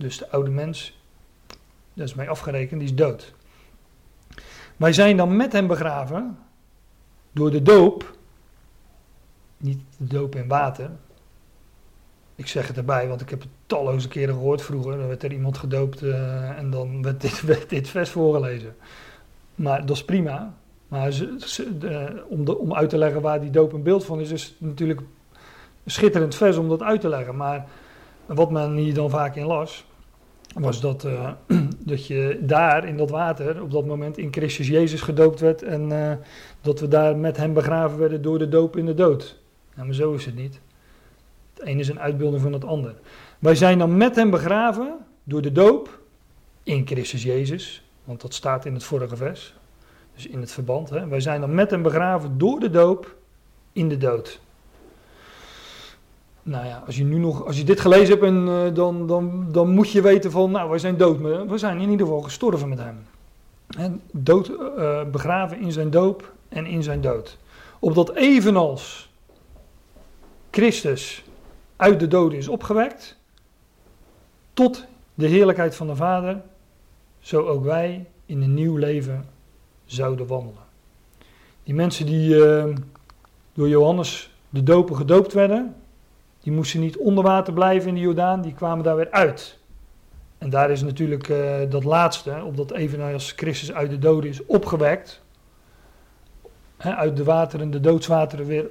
[0.00, 1.00] Dus de oude mens,
[1.94, 3.34] dat is mij afgerekend, die is dood.
[4.76, 6.38] Wij zijn dan met Hem begraven
[7.32, 8.16] door de doop.
[9.56, 10.90] Niet de doop in water,
[12.34, 14.98] ik zeg het erbij, want ik heb het talloze keren gehoord vroeger.
[14.98, 18.76] Dan werd er iemand gedoopt uh, en dan werd dit, werd dit vers voorgelezen.
[19.54, 20.54] Maar dat is prima.
[20.88, 21.12] Maar
[22.28, 25.00] om, om uit te leggen waar die doop een beeld van is, is natuurlijk
[25.84, 27.36] een schitterend vers om dat uit te leggen.
[27.36, 27.66] Maar
[28.26, 29.86] wat men hier dan vaak in las,
[30.54, 31.30] was dat, uh,
[31.78, 35.90] dat je daar in dat water op dat moment in Christus Jezus gedoopt werd en
[35.90, 36.12] uh,
[36.60, 39.38] dat we daar met hem begraven werden door de doop in de dood.
[39.76, 40.60] Ja, maar zo is het niet.
[41.54, 42.94] Het een is een uitbeelding van het ander.
[43.38, 46.00] Wij zijn dan met hem begraven door de doop
[46.62, 47.84] in Christus Jezus.
[48.04, 49.54] Want dat staat in het vorige vers.
[50.14, 50.90] Dus in het verband.
[50.90, 51.08] Hè.
[51.08, 53.16] Wij zijn dan met hem begraven door de doop
[53.72, 54.40] in de dood.
[56.42, 59.46] Nou ja, als je nu nog, als je dit gelezen hebt, en, uh, dan, dan,
[59.52, 61.18] dan moet je weten van, nou, wij zijn dood.
[61.48, 63.06] We zijn in ieder geval gestorven met hem.
[63.76, 67.38] En dood, uh, begraven in zijn doop en in zijn dood.
[67.78, 69.10] Opdat evenals
[70.50, 71.24] Christus
[71.76, 73.18] uit de doden is opgewekt,
[74.52, 76.42] tot de heerlijkheid van de Vader,
[77.18, 79.24] zo ook wij in een nieuw leven
[79.84, 80.62] zouden wandelen.
[81.62, 82.64] Die mensen die uh,
[83.52, 85.74] door Johannes de doper gedoopt werden,
[86.40, 89.58] die moesten niet onder water blijven in de Jordaan, die kwamen daar weer uit.
[90.38, 95.22] En daar is natuurlijk uh, dat laatste, opdat evenals Christus uit de doden is opgewekt,
[96.76, 98.66] hè, uit de wateren, de doodswateren weer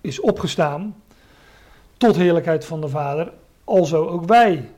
[0.00, 1.02] is opgestaan,
[1.96, 3.32] tot heerlijkheid van de Vader,
[3.64, 4.68] alzo ook wij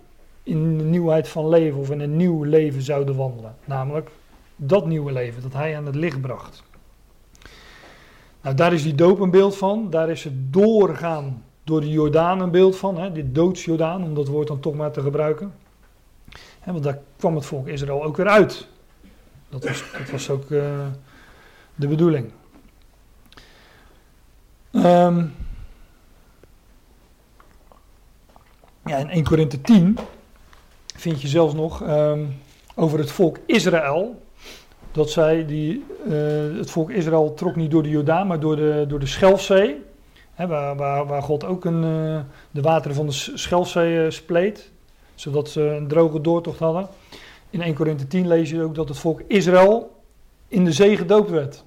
[0.42, 3.56] in de nieuwheid van leven of in een nieuw leven zouden wandelen.
[3.64, 4.10] Namelijk
[4.56, 6.62] dat nieuwe leven dat hij aan het licht bracht.
[8.40, 9.90] Nou, daar is die doop een beeld van.
[9.90, 12.98] Daar is het doorgaan door de Jordaan een beeld van.
[12.98, 15.54] Hè, dit doodsjordaan, om dat woord dan toch maar te gebruiken.
[16.60, 18.68] Hè, want daar kwam het volk Israël ook weer uit.
[19.48, 20.86] Dat was, dat was ook uh,
[21.74, 22.30] de bedoeling.
[24.72, 25.32] Um,
[28.84, 29.98] Ja, in 1 Korinthe 10
[30.96, 32.34] vind je zelfs nog um,
[32.74, 34.22] over het volk Israël.
[34.92, 36.12] dat zij, die, eh,
[36.58, 39.82] het volk Israël trok niet door de Jordaan, maar door de, door de Schelfzee.
[40.42, 44.70] Hè, waar, waar, waar God ook een, eh, de wateren van de Schelfzee spleet,
[45.14, 46.88] zodat ze een droge doortocht hadden.
[47.50, 50.02] In 1 Korinthe 10 lees je ook dat het volk Israël
[50.48, 51.64] in de zee gedoopt werd.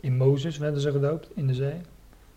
[0.00, 1.74] In Mozes werden ze gedoopt, in de zee.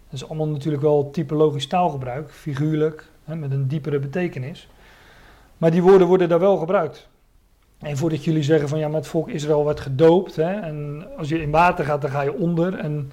[0.09, 4.67] Dat is allemaal natuurlijk wel typologisch taalgebruik, figuurlijk, hè, met een diepere betekenis.
[5.57, 7.07] Maar die woorden worden daar wel gebruikt.
[7.79, 10.35] En voordat jullie zeggen van ja, maar het volk Israël werd gedoopt.
[10.35, 12.73] Hè, en als je in water gaat, dan ga je onder.
[12.73, 13.11] En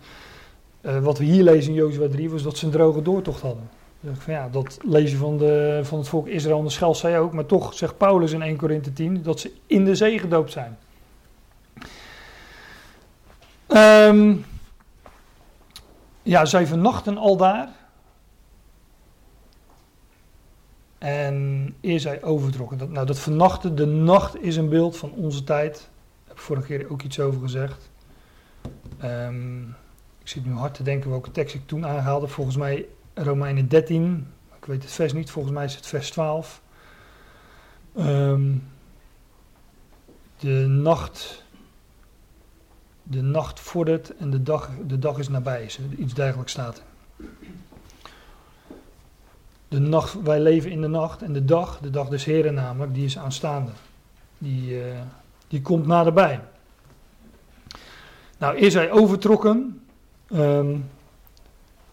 [0.87, 3.69] uh, wat we hier lezen in Jozua 3 was dat ze een droge doortocht hadden.
[4.13, 7.33] Van, ja, dat lezen van, de, van het volk Israël en de Schelzee ook.
[7.33, 10.79] Maar toch zegt Paulus in 1 Korinthe 10 dat ze in de zee gedoopt zijn.
[13.69, 14.45] Um,
[16.23, 17.69] ja, zij vernachten al daar.
[20.99, 22.93] En is hij overtrokken.
[22.93, 25.75] Nou, dat vernachten, de nacht is een beeld van onze tijd.
[25.75, 25.89] Daar
[26.25, 27.91] heb ik vorige keer ook iets over gezegd.
[29.05, 29.77] Um,
[30.25, 32.29] ik zit nu hard te denken welke tekst ik toen aangehaalde.
[32.29, 34.27] Volgens mij Romeinen 13.
[34.57, 36.63] Ik weet het vers niet, volgens mij is het vers 12.
[37.97, 38.53] Um, ehm,
[40.39, 41.45] de nacht.
[43.03, 45.71] De nacht vordert en de dag, de dag is nabij.
[45.97, 46.83] Iets dergelijks staat
[49.75, 52.95] de nacht, wij leven in de nacht en de dag, de dag des Heren namelijk,
[52.95, 53.71] die is aanstaande.
[54.39, 55.01] Die, uh,
[55.49, 56.41] die komt naderbij.
[58.39, 59.84] Nou, is hij overtrokken?
[60.35, 60.91] Um,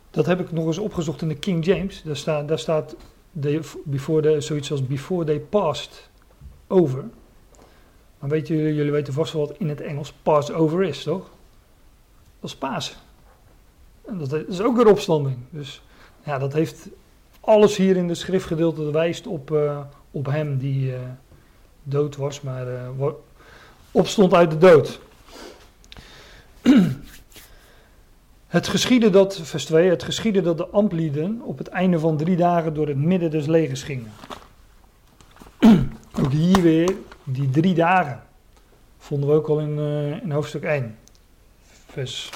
[0.10, 2.02] dat heb ik nog eens opgezocht in de King James.
[2.04, 2.96] Daar, staat, daar staat
[3.84, 6.10] before the, zoiets als before they passed
[6.68, 7.04] over.
[8.20, 11.30] Maar weet jullie, jullie weten vast wel wat in het Engels pass over is, toch?
[12.40, 12.96] Dat is Pasen.
[14.06, 15.38] En dat is ook weer opstanding.
[15.50, 15.82] Dus
[16.24, 16.90] ja, dat heeft
[17.40, 19.80] alles hier in de schriftgedeelte wijst op, uh,
[20.12, 21.00] op hem die uh,
[21.84, 23.08] dood was, maar uh,
[23.92, 25.00] opstond uit de dood.
[28.52, 32.36] Het geschiedde dat, vers 2, het geschiedde dat de amplieden op het einde van drie
[32.36, 34.12] dagen door het midden des legers gingen.
[36.22, 38.24] ook hier weer, die drie dagen,
[38.98, 39.80] vonden we ook al in,
[40.24, 40.98] in hoofdstuk 1,
[41.86, 42.30] vers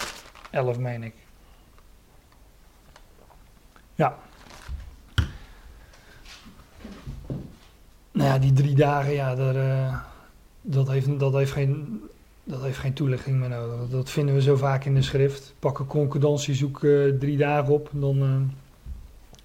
[0.51, 1.13] 11 meen ik.
[3.95, 4.17] Ja.
[8.11, 9.97] Nou ja, die drie dagen, ja, daar, uh,
[10.61, 12.01] dat, heeft, dat, heeft geen,
[12.47, 13.89] dat heeft geen toelichting meer nodig.
[13.89, 15.53] Dat vinden we zo vaak in de schrift.
[15.59, 18.35] Pak een concordantie, zoek uh, drie dagen op, dan uh,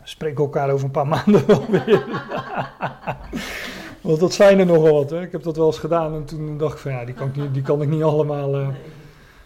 [0.02, 2.04] spreken we elkaar over een paar maanden wel weer.
[4.00, 5.10] Want dat zijn er nogal wat.
[5.10, 5.22] Hè.
[5.22, 7.36] Ik heb dat wel eens gedaan en toen dacht ik van ja, die kan ik
[7.36, 8.60] niet, die kan ik niet allemaal...
[8.60, 8.68] Uh,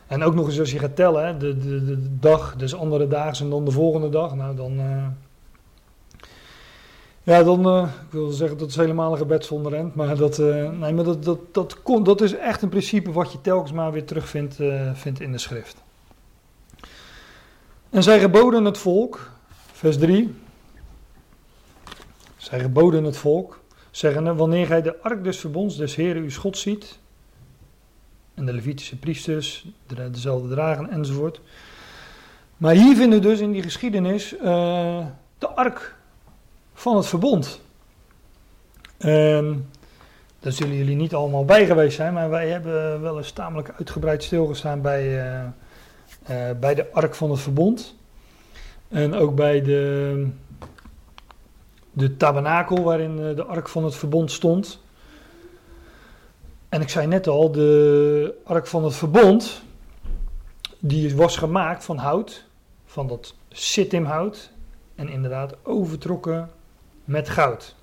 [0.06, 3.08] en ook nog eens als je gaat tellen, hè, de, de, de dag, dus andere
[3.08, 4.34] dagen en dan de volgende dag.
[4.34, 4.80] Nou, dan,
[7.24, 10.38] ja, dan, uh, ik wil zeggen dat is helemaal een gebed zonder end, maar dat,
[10.38, 13.72] uh, nee, maar dat, dat, dat, kon, dat is echt een principe wat je telkens
[13.72, 15.82] maar weer terugvindt uh, vindt in de schrift.
[17.90, 19.30] En zij geboden het volk,
[19.72, 20.34] vers 3,
[22.36, 23.60] zij geboden het volk,
[23.90, 26.98] zeggende, wanneer gij de ark des verbonds des Heren uw schot ziet,
[28.34, 31.40] en de Levitische priesters de, dezelfde dragen enzovoort.
[32.56, 34.28] Maar hier vinden we dus in die geschiedenis
[35.38, 35.96] de ark
[36.74, 37.60] van het verbond.
[38.98, 39.68] Um,
[40.40, 44.22] daar zullen jullie niet allemaal bij geweest zijn, maar wij hebben wel eens tamelijk uitgebreid
[44.22, 45.42] stilgestaan bij, uh,
[46.30, 47.94] uh, bij de ark van het verbond.
[48.88, 50.28] En ook bij de,
[51.92, 54.80] de tabernakel waarin eh, de ark van het verbond stond.
[56.68, 59.62] En ik zei net al, de ark van het verbond,
[60.78, 62.44] die was gemaakt van hout,
[62.84, 64.50] van dat sittimhout.
[64.94, 66.50] En inderdaad overtrokken
[67.04, 67.74] met goud.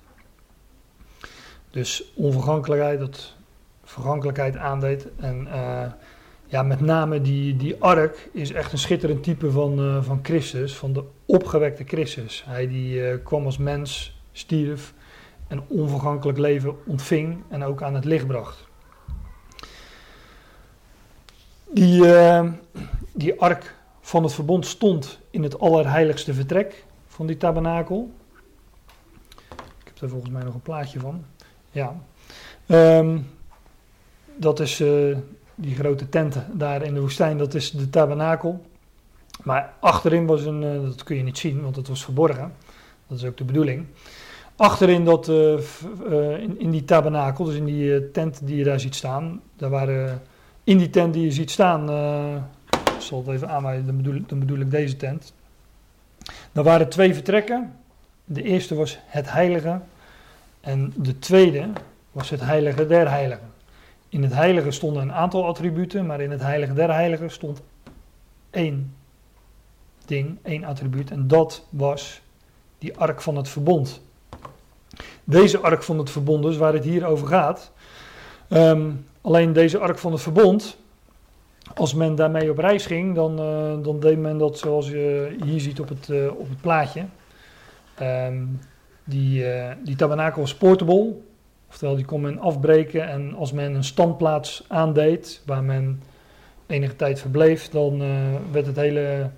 [1.70, 3.34] Dus onvergankelijkheid, dat
[3.84, 5.08] vergankelijkheid aandeed.
[5.16, 5.82] En uh,
[6.46, 10.76] ja, met name die, die ark is echt een schitterend type van, uh, van Christus,
[10.76, 12.44] van de opgewekte Christus.
[12.46, 14.94] Hij die uh, kwam als mens, stierf,
[15.48, 18.70] en onvergankelijk leven ontving en ook aan het licht bracht.
[21.74, 22.04] Die,
[23.12, 28.10] die ark van het verbond stond in het allerheiligste vertrek van die tabernakel
[30.08, 31.24] volgens mij nog een plaatje van.
[31.70, 31.96] Ja.
[32.66, 33.26] Um,
[34.36, 35.16] dat is uh,
[35.54, 38.64] die grote tent daar in de woestijn, dat is de tabernakel.
[39.42, 42.52] Maar achterin was een, uh, dat kun je niet zien, want het was verborgen.
[43.06, 43.86] Dat is ook de bedoeling.
[44.56, 45.58] Achterin dat, uh,
[46.38, 50.22] in, in, die tabernakel, dus in die tent die je daar ziet staan, daar waren,
[50.64, 51.82] in die tent die je ziet staan,
[52.96, 55.32] ik zal het even aanwijzen, dan bedoel, bedoel ik deze tent.
[56.52, 57.72] Daar waren twee vertrekken.
[58.24, 59.80] De eerste was het heilige
[60.62, 61.68] en de tweede
[62.12, 63.50] was het heilige der heiligen.
[64.08, 67.62] In het heilige stonden een aantal attributen, maar in het heilige der heiligen stond
[68.50, 68.94] één
[70.06, 71.10] ding, één attribuut.
[71.10, 72.20] En dat was
[72.78, 74.02] die ark van het verbond.
[75.24, 77.72] Deze ark van het verbond, dus waar het hier over gaat.
[78.48, 80.76] Ehm, alleen deze ark van het verbond,
[81.74, 85.60] als men daarmee op reis ging, dan, uh, dan deed men dat zoals je hier
[85.60, 87.04] ziet op het, uh, op het plaatje.
[88.00, 88.60] Um,
[89.04, 91.14] die, uh, die tabernakel was portable,
[91.68, 96.02] oftewel die kon men afbreken en als men een standplaats aandeed, waar men
[96.66, 97.98] enige tijd verbleef, dan
[98.52, 99.30] werd het hele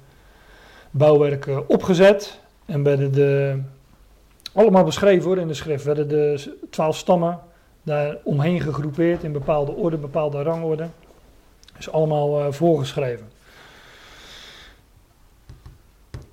[0.91, 3.61] bouwwerk opgezet en werden de,
[4.53, 7.41] allemaal beschreven hoor in de schrift, werden de twaalf stammen
[7.83, 10.89] daar omheen gegroepeerd in bepaalde orde, bepaalde rangorde.
[11.79, 13.29] Is allemaal voorgeschreven.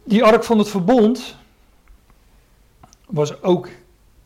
[0.03, 1.35] Die ark van het verbond
[3.11, 3.69] was ook,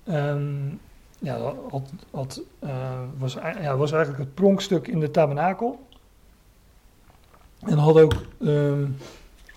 [0.06, 0.80] um,
[1.20, 5.80] ja, had, had, uh, was, ja, was eigenlijk het pronkstuk in de tabernakel.
[7.60, 8.98] En had ook um,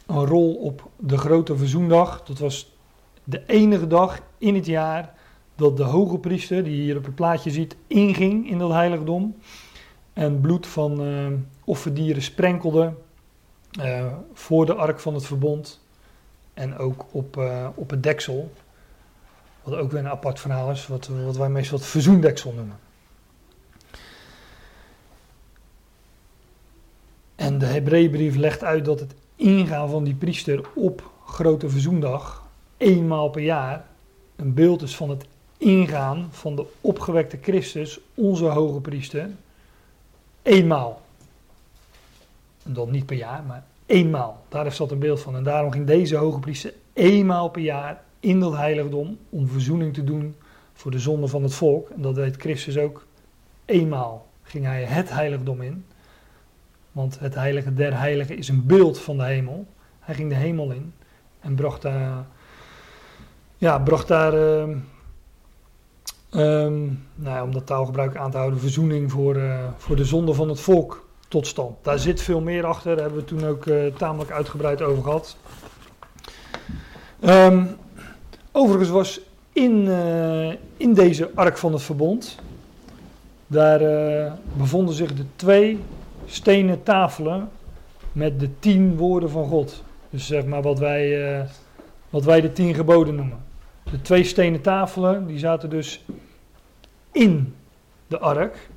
[0.06, 2.22] een rol op de grote verzoendag.
[2.22, 2.76] Dat was
[3.24, 5.14] de enige dag in het jaar
[5.54, 9.36] dat de hoge priester, die je hier op het plaatje ziet, inging in dat heiligdom.
[10.12, 11.26] En bloed van uh,
[11.64, 12.92] offerdieren sprenkelde
[13.80, 15.80] uh, voor de ark van het verbond.
[16.54, 17.42] En ook op,
[17.74, 18.50] op het deksel.
[19.68, 22.78] Wat ook weer een apart verhaal is, wat, wat wij meestal het verzoendeksel noemen.
[27.35, 33.28] En de Hebreeënbrief legt uit dat het ingaan van die priester op grote verzoendag, eenmaal
[33.28, 33.87] per jaar,
[34.37, 35.26] een beeld is van het
[35.57, 39.31] ingaan van de opgewekte Christus, onze hoge priester,
[40.42, 41.02] eenmaal.
[42.62, 44.42] En dan niet per jaar, maar eenmaal.
[44.48, 45.37] Daar is dat een beeld van.
[45.37, 50.04] En daarom ging deze hoge priester eenmaal per jaar in dat heiligdom om verzoening te
[50.04, 50.35] doen
[50.72, 51.88] voor de zonde van het volk.
[51.88, 53.07] En dat deed Christus ook.
[53.64, 55.85] Eenmaal ging hij het heiligdom in.
[56.92, 59.66] Want het heilige der heiligen is een beeld van de hemel.
[59.98, 60.92] Hij ging de hemel in
[61.40, 62.26] en bracht daar,
[63.57, 64.61] ja, bracht daar uh,
[66.31, 70.35] um, nou ja, om dat taalgebruik aan te houden, verzoening voor, uh, voor de zonde
[70.35, 71.85] van het volk tot stand.
[71.85, 75.37] Daar zit veel meer achter, daar hebben we toen ook uh, tamelijk uitgebreid over gehad.
[77.20, 77.76] Um,
[78.59, 79.21] overigens was
[79.53, 82.38] in, uh, in deze ark van het verbond,
[83.47, 83.81] daar
[84.57, 85.79] bevonden zich de twee
[86.27, 87.49] stenen tafelen
[88.12, 89.83] met de tien woorden van God.
[90.11, 91.47] Dus zeg maar wat wij,
[92.11, 93.44] wat wij de tien geboden noemen.
[93.90, 96.05] De twee stenen tafelen, die zaten dus
[97.12, 97.55] in
[98.07, 98.68] de ark.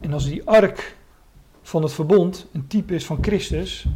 [0.00, 0.96] En als die ark
[1.62, 3.86] van het verbond een type is van Christus,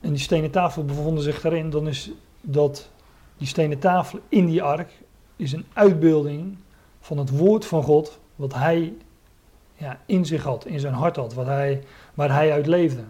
[0.00, 2.10] en die stenen tafel bevonden zich daarin, dan is
[2.48, 2.90] dat
[3.36, 4.90] die stenen tafel in die ark
[5.36, 6.56] is een uitbeelding
[7.00, 8.94] van het woord van God, wat hij
[9.74, 11.82] ja, in zich had, in zijn hart had, wat hij,
[12.14, 13.04] waar hij uit leefde.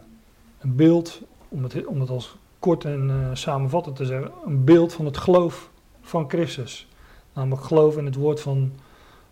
[0.59, 4.92] Een beeld, om het, om het als kort en uh, samenvattend te zeggen, een beeld
[4.92, 5.70] van het geloof
[6.01, 6.88] van Christus.
[7.33, 8.72] Namelijk geloof in het woord van,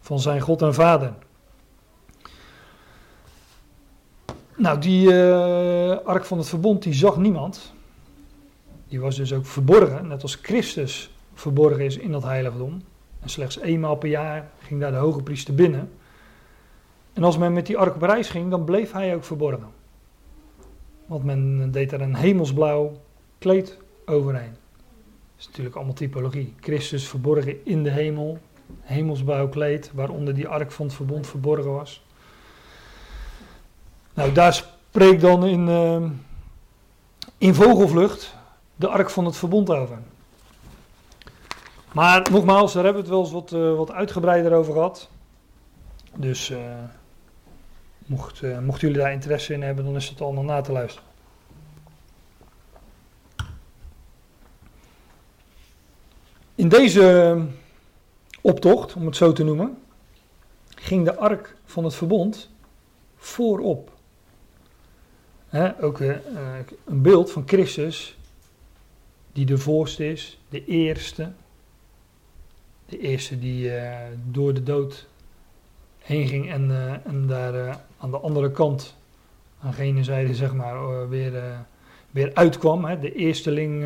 [0.00, 1.14] van zijn God en Vader.
[4.56, 7.72] Nou, die uh, ark van het verbond, die zag niemand.
[8.94, 12.82] Die was dus ook verborgen, net als Christus verborgen is in dat heiligdom.
[13.20, 15.90] En slechts eenmaal per jaar ging daar de hoge priester binnen.
[17.12, 19.68] En als men met die ark op reis ging, dan bleef hij ook verborgen.
[21.06, 23.00] Want men deed er een hemelsblauw
[23.38, 24.52] kleed overheen.
[24.52, 26.54] Dat is natuurlijk allemaal typologie.
[26.60, 28.38] Christus verborgen in de hemel,
[28.80, 32.04] hemelsblauw kleed, waaronder die ark van het verbond verborgen was.
[34.14, 36.10] Nou, daar spreekt dan in, uh,
[37.38, 38.42] in vogelvlucht
[38.76, 39.98] de ark van het verbond over.
[41.92, 45.10] Maar nogmaals, daar hebben we het wel eens wat, uh, wat uitgebreider over gehad.
[46.16, 46.58] Dus uh,
[48.06, 51.08] mocht, mochten jullie daar interesse in hebben, dan is het allemaal na te luisteren.
[56.54, 57.36] In deze
[58.40, 59.78] optocht, om het zo te noemen,
[60.68, 62.50] ging de ark van het verbond
[63.16, 63.90] voorop.
[65.80, 68.16] ook een beeld van Christus,
[69.34, 71.32] die de voorste is, de eerste.
[72.86, 73.92] De eerste die uh,
[74.30, 75.06] door de dood
[75.98, 78.96] heen ging en, uh, en daar aan de andere kant,
[79.60, 81.42] aan gene zijde zeg maar, weer
[82.10, 82.84] weer uitkwam.
[82.84, 83.84] Hè, de, eersteling,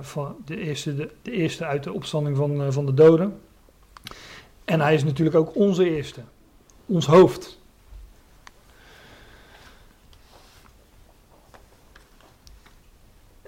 [0.00, 3.40] van, de, eerste, de, de, eerste uit de opstanding van, van de doden.
[4.64, 6.20] En hij is natuurlijk ook onze eerste.
[6.86, 7.57] Ons hoofd.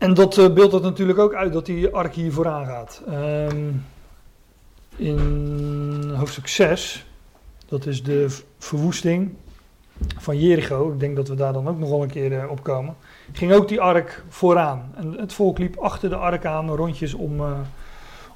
[0.01, 3.03] En dat uh, beeldt dat natuurlijk ook uit dat die ark hier vooraan gaat.
[3.09, 3.84] Um,
[4.96, 7.07] in hoofdstuk 6,
[7.68, 9.34] Dat is de verwoesting
[10.18, 10.92] van Jericho.
[10.92, 12.96] Ik denk dat we daar dan ook nog wel een keer uh, op komen.
[13.32, 14.92] Ging ook die ark vooraan.
[14.94, 17.59] En het volk liep achter de ark aan, rondjes om, uh,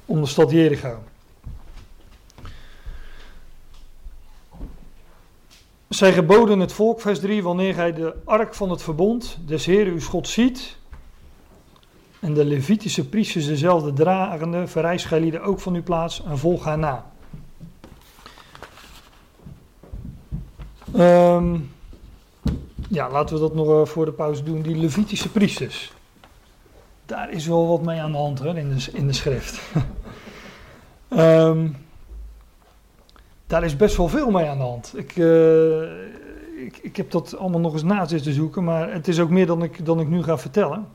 [0.05, 0.97] om de stad Jericho.
[5.89, 9.93] Zij geboden het volk, vers 3, wanneer gij de ark van het verbond des Heeren
[9.93, 10.77] uw God ziet,
[12.25, 17.05] en de Levitische priesters dezelfde dragende, verrijs ook van uw plaats en volg haar na.
[20.95, 21.71] Um,
[22.89, 24.61] ja, laten we dat nog uh, voor de pauze doen.
[24.61, 25.93] Die Levitische priesters.
[27.05, 29.61] Daar is wel wat mee aan de hand hoor, in, de, in de schrift.
[31.09, 31.75] um,
[33.47, 34.93] daar is best wel veel mee aan de hand.
[34.95, 35.81] Ik, uh,
[36.65, 39.45] ik, ik heb dat allemaal nog eens na zitten zoeken, maar het is ook meer
[39.45, 40.85] dan ik, dan ik nu ga vertellen.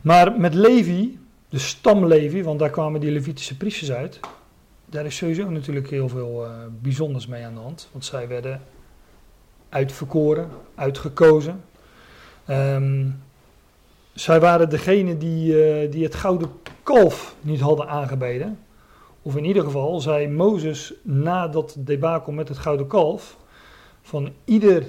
[0.00, 1.18] Maar met Levi,
[1.48, 4.20] de stam Levi, want daar kwamen die Levitische priesters uit,
[4.86, 7.88] daar is sowieso natuurlijk heel veel uh, bijzonders mee aan de hand.
[7.92, 8.62] Want zij werden
[9.68, 11.64] uitverkoren, uitgekozen.
[12.50, 13.22] Um,
[14.12, 16.50] zij waren degene die, uh, die het gouden
[16.82, 18.58] kalf niet hadden aangebeden.
[19.22, 23.36] Of in ieder geval zei Mozes na dat debakel met het gouden kalf:
[24.02, 24.84] van ieder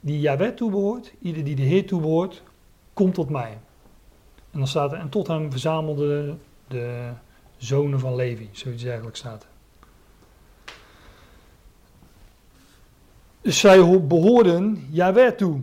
[0.00, 2.42] die Jahweh toebehoort, ieder die de Heer toebehoort,
[2.92, 3.58] komt tot mij.
[4.52, 7.10] En dan staat er, en tot hem verzamelden de
[7.56, 9.46] zonen van Levi, zoiets eigenlijk staat.
[13.40, 15.60] Dus zij behoorden Yahweh toe.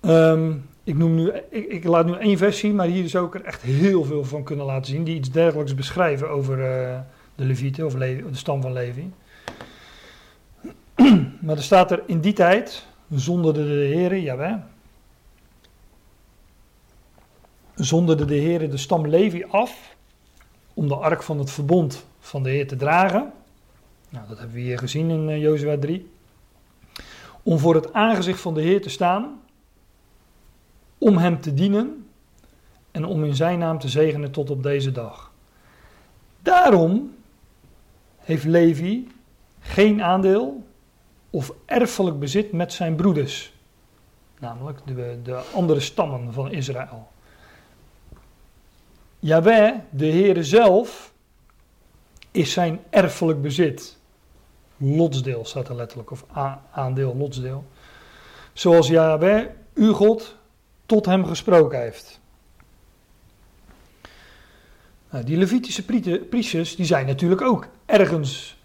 [0.00, 3.62] Um, ik, noem nu, ik, laat nu één versie, maar hier zou ik er echt
[3.62, 5.04] heel veel van kunnen laten zien.
[5.04, 6.98] Die iets dergelijks beschrijven over uh,
[7.34, 9.12] de Levieten of de stam van Levi.
[11.44, 14.54] maar er staat er in die tijd, zonder de Heer, Yahweh,
[17.78, 19.96] zonderde de Heer de stam Levi af
[20.74, 23.32] om de ark van het verbond van de Heer te dragen.
[24.08, 26.10] Nou, dat hebben we hier gezien in uh, Jozua 3.
[27.42, 29.40] Om voor het aangezicht van de Heer te staan,
[30.98, 32.08] om hem te dienen
[32.90, 35.32] en om in zijn naam te zegenen tot op deze dag.
[36.42, 37.14] Daarom
[38.16, 39.08] heeft Levi
[39.60, 40.66] geen aandeel
[41.30, 43.52] of erfelijk bezit met zijn broeders,
[44.38, 47.08] namelijk de, de andere stammen van Israël.
[49.18, 51.12] Jawel, de Heere zelf,
[52.30, 53.96] is zijn erfelijk bezit.
[54.76, 56.24] Lotsdeel staat er letterlijk, of
[56.72, 57.64] aandeel, lotsdeel.
[58.52, 60.36] Zoals Jawel, uw God,
[60.86, 62.20] tot hem gesproken heeft.
[65.10, 65.84] Nou, die Levitische
[66.30, 68.58] priesters, die zijn natuurlijk ook ergens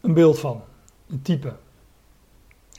[0.00, 0.62] een beeld van,
[1.08, 1.52] een type.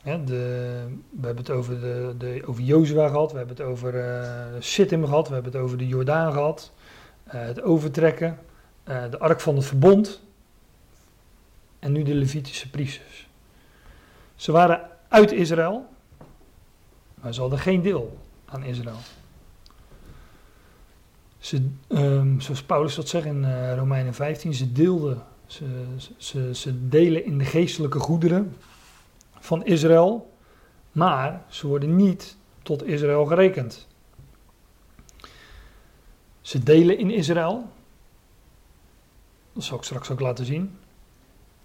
[0.04, 4.46] de, we hebben het over, de, de, over Jozua gehad, we hebben het over uh,
[4.60, 6.72] Sittim gehad, we hebben het over de Jordaan gehad.
[7.34, 8.40] Eh, het overtrekken,
[8.90, 10.22] uh, de ark van het verbond
[11.80, 13.28] en nu de Levitische priesters.
[14.36, 15.86] Ze waren uit Israël,
[17.22, 18.98] maar ze hadden geen deel aan Israël.
[21.38, 25.24] Ze, um, zoals Paulus dat zegt in uh, Romeinen 15, ze deelden,
[26.18, 28.56] ze, ze delen in de geestelijke goederen
[29.40, 30.34] van Israël,
[30.92, 33.88] maar ze worden niet tot Israël gerekend.
[36.44, 37.70] Ze delen in Israël.
[39.54, 40.78] Dat zal ik straks ook laten zien.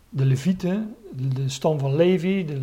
[0.09, 2.59] De Levieten, de stam van Levi, de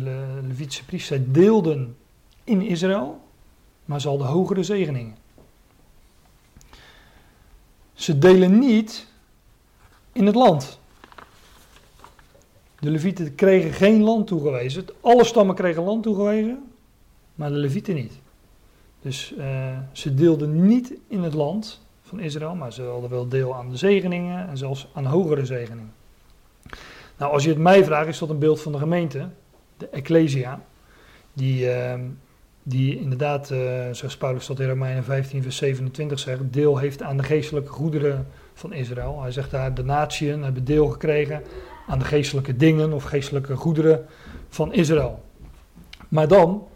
[0.46, 1.96] Levitische priesters, zij deelden
[2.44, 3.20] in Israël,
[3.84, 5.16] maar ze hadden hogere zegeningen.
[7.94, 9.06] Ze delen niet
[10.12, 10.78] in het land.
[12.78, 14.84] De Levieten kregen geen land toegewezen.
[15.00, 16.72] Alle stammen kregen land toegewezen,
[17.34, 18.12] maar de Levieten niet.
[19.00, 23.54] Dus uh, ze deelden niet in het land van Israël, maar ze hadden wel deel
[23.54, 25.92] aan de zegeningen en zelfs aan hogere zegeningen.
[27.18, 29.28] Nou, als je het mij vraagt, is dat een beeld van de gemeente,
[29.76, 30.60] de Ecclesia,
[31.32, 31.94] die, uh,
[32.62, 33.58] die inderdaad, uh,
[33.92, 38.26] zoals Paulus dat in Romeinen 15, vers 27 zegt, deel heeft aan de geestelijke goederen
[38.54, 39.22] van Israël.
[39.22, 41.42] Hij zegt daar, de natieën hebben deel gekregen
[41.86, 44.06] aan de geestelijke dingen of geestelijke goederen
[44.48, 45.22] van Israël.
[46.08, 46.66] Maar dan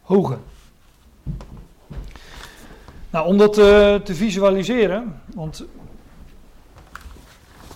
[0.00, 0.38] hoger.
[3.10, 5.64] Nou, om dat uh, te visualiseren, want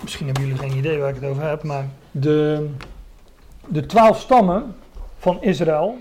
[0.03, 2.69] misschien hebben jullie geen idee waar ik het over heb, maar de,
[3.69, 4.75] de twaalf stammen
[5.19, 5.99] van Israël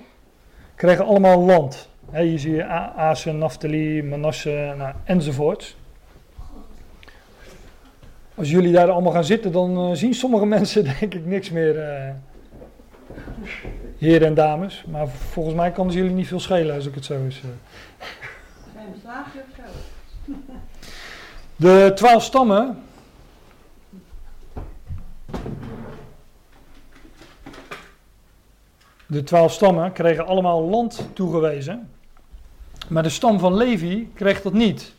[0.75, 1.89] kregen allemaal land.
[2.11, 2.65] He, hier zie je
[2.95, 5.75] Asen, Naphtali, Manasse nou, enzovoort.
[8.35, 11.75] Als jullie daar allemaal gaan zitten, dan uh, zien sommige mensen denk ik niks meer,
[11.75, 12.13] uh,
[13.97, 14.83] heren en dames.
[14.87, 17.41] Maar volgens mij kan het jullie niet veel schelen als ik het zo eens...
[21.55, 22.83] De twaalf stammen
[29.13, 31.91] de twaalf stammen kregen allemaal land toegewezen.
[32.89, 34.93] Maar de stam van Levi kreeg dat niet.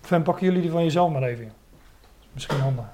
[0.00, 1.52] Fan, pakken jullie die van jezelf maar even.
[2.32, 2.84] Misschien handig.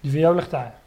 [0.00, 0.79] Die van jou ligt daar.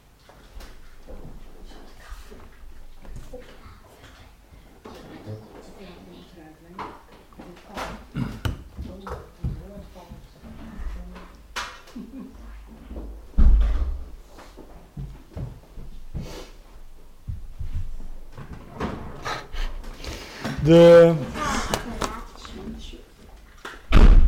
[20.64, 21.14] De.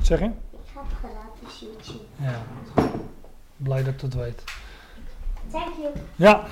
[0.03, 0.25] Zeg je?
[0.25, 0.33] Ik
[0.75, 2.05] heb gratis YouTube.
[2.17, 2.43] Ja.
[3.57, 4.45] Blij dat ik dat weet.
[5.51, 5.93] Thank you.
[6.17, 6.45] Ja.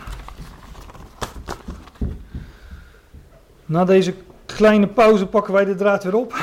[3.66, 4.14] Na deze
[4.47, 6.35] kleine pauze pakken wij de draad weer op.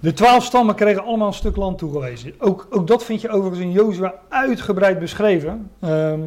[0.00, 2.34] De twaalf stammen kregen allemaal een stuk land toegewezen.
[2.38, 5.70] Ook, ook dat vind je overigens in Jozua uitgebreid beschreven.
[5.80, 6.20] Ehm,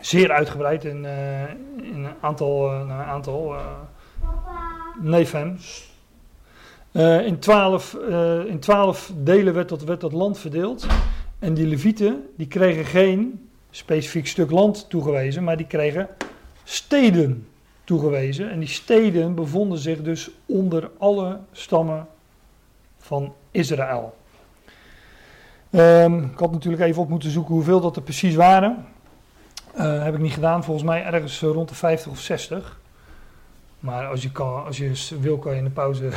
[0.00, 3.60] zeer uitgebreid in, eh, in een aantal, eh, een aantal eh,
[5.00, 5.56] Nee, fam.
[6.92, 10.86] Eh, in, twaalf, eh, in twaalf delen werd dat, land verdeeld.
[11.38, 16.08] En die levieten die kregen geen specifiek stuk land toegewezen, maar die kregen
[16.64, 17.46] steden
[17.84, 18.50] toegewezen.
[18.50, 22.06] En die steden bevonden zich dus onder alle stammen
[22.98, 24.16] van Israël.
[25.70, 28.86] Ehm, ik had natuurlijk even op moeten zoeken hoeveel dat er precies waren.
[29.74, 32.78] Eh, heb ik niet gedaan, volgens mij ergens rond de 50 of 60.
[33.80, 36.08] Maar als je, kan, als je wil, kan je in de pauze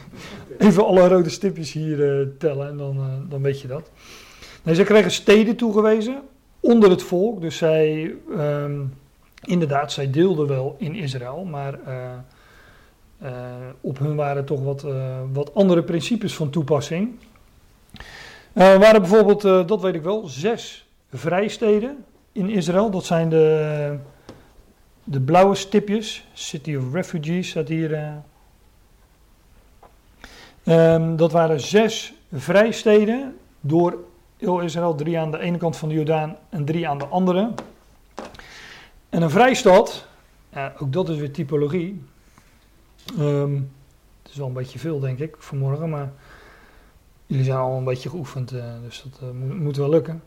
[0.58, 3.90] even alle rode stipjes hier eh, tellen en dan, eh, dan weet je dat.
[4.62, 6.22] Nee, zij kregen steden toegewezen
[6.60, 7.40] onder het volk.
[7.40, 8.80] Dus zij, ehm,
[9.44, 13.28] inderdaad, zij deelden wel in Israël, maar eh,
[13.80, 14.86] op hun waren toch wat,
[15.32, 17.18] wat andere principes van toepassing.
[18.52, 22.90] Er waren bijvoorbeeld, dat weet ik wel, zes vrijsteden in Israël.
[22.90, 23.96] Dat zijn de,
[25.04, 26.26] de blauwe stipjes.
[26.32, 27.94] City of Refugees staat hier.
[27.94, 28.12] eh.
[30.64, 33.98] Ehm, dat waren zes vrijsteden door
[34.36, 34.94] heel Israël.
[34.94, 37.52] Drie aan de ene kant van de Jordaan en drie aan de andere.
[39.08, 40.06] En een vrijstad,
[40.52, 42.02] ja, ook dat is weer typologie.
[43.18, 43.54] Ehm,
[44.22, 45.90] het is wel een beetje veel, denk ik, vanmorgen.
[45.90, 46.12] Maar
[47.26, 50.22] jullie zijn al een beetje geoefend, eh, dus dat eh, moet, moet wel lukken.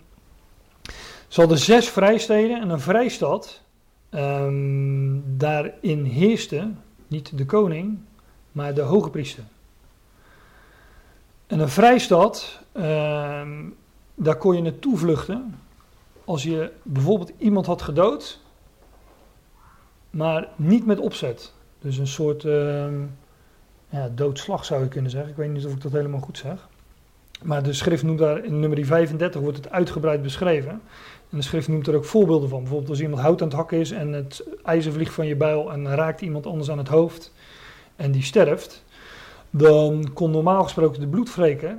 [1.28, 3.62] Ze hadden zes vrijsteden en een vrijstad.
[4.14, 6.72] Ehm, daarin heerste
[7.08, 8.00] niet de koning,
[8.52, 9.44] maar de hoge priester.
[11.48, 13.64] En een vrijstad, ehm,
[14.16, 15.60] daar kon je naartoe vluchten
[16.26, 18.40] als je bijvoorbeeld iemand had gedood,
[20.10, 21.54] maar niet met opzet.
[21.80, 23.02] Dus een soort ehm,
[23.90, 25.30] ja, doodslag zou je kunnen zeggen.
[25.30, 26.68] Ik weet niet of ik dat helemaal goed zeg.
[27.44, 30.82] Maar de schrift noemt daar in nummer 35 wordt het uitgebreid beschreven.
[31.34, 32.60] En de schrift noemt er ook voorbeelden van.
[32.60, 35.72] Bijvoorbeeld als iemand hout aan het hakken is en het ijzer vliegt van je bijl
[35.72, 37.34] en raakt iemand anders aan het hoofd
[37.96, 38.84] en die sterft.
[39.50, 41.78] Dan kon normaal gesproken de bloedvreker,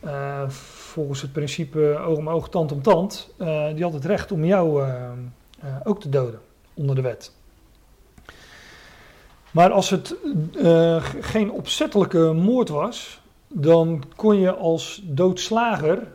[0.00, 4.32] eh, volgens het principe oog om oog, tand om tand, eh, die had het recht
[4.32, 5.10] om jou eh,
[5.84, 6.40] ook te doden
[6.74, 7.32] onder de wet.
[9.50, 10.16] Maar als het
[11.20, 16.06] geen opzettelijke moord was, dan kon je als doodslager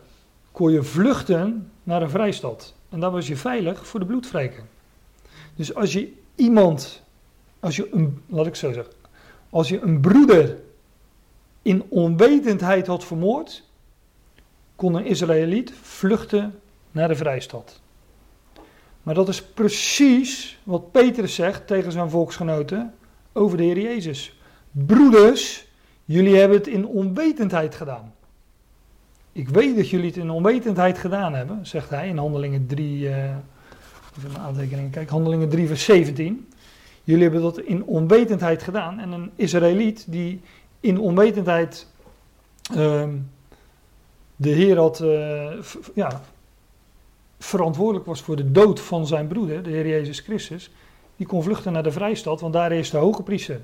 [0.52, 2.74] kon je vluchten naar een vrijstad.
[2.90, 4.64] En daar was je veilig voor de bloedwreker.
[5.56, 7.02] Dus als je iemand,
[7.60, 8.94] als je een, laat ik zo zeggen,
[9.50, 10.58] als je een broeder
[11.62, 13.64] in onwetendheid had vermoord,
[14.76, 16.60] kon een Israëliet vluchten
[16.92, 17.82] naar de vrijstad.
[19.04, 22.94] Maar dat is precies wat Petrus zegt tegen zijn volksgenoten
[23.34, 24.40] over de Heer Jezus.
[24.72, 25.68] Broeders,
[26.06, 28.14] jullie hebben het in onwetendheid gedaan.
[29.40, 33.24] Ik weet dat jullie het in onwetendheid gedaan hebben, zegt hij in Handelingen 3, eh,
[34.18, 36.48] even aantekening, kijk, Handelingen 3 vers 17.
[37.04, 39.00] Jullie hebben dat in onwetendheid gedaan.
[39.00, 40.42] En een Israëliet die
[40.80, 41.88] in onwetendheid
[42.74, 43.16] ehm,
[44.36, 45.52] de Heer had, eh,
[45.96, 46.22] ja,
[47.38, 50.72] verantwoordelijk was voor de dood van zijn broeder, de Heer Jezus Christus,
[51.16, 53.62] die kon vluchten naar de vrijstad, want daar is de hoge priester.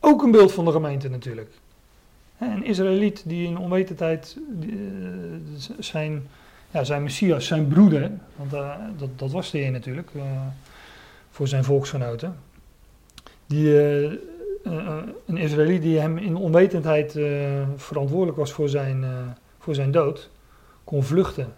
[0.00, 1.50] Ook een beeld van de gemeente natuurlijk.
[2.38, 4.68] Een Israëliet die in onwetendheid eh,
[5.78, 6.26] zijn,
[6.70, 10.22] ja, zijn Messias, zijn broeder, want eh, dat, dat was de Heer natuurlijk, eh,
[11.30, 12.36] voor zijn volksgenoten.
[13.46, 13.74] Die,
[15.26, 17.18] een Israëliet die hem in onwetendheid
[17.76, 19.04] verantwoordelijk was voor zijn,
[19.58, 20.30] voor zijn dood,
[20.84, 21.54] kon vluchten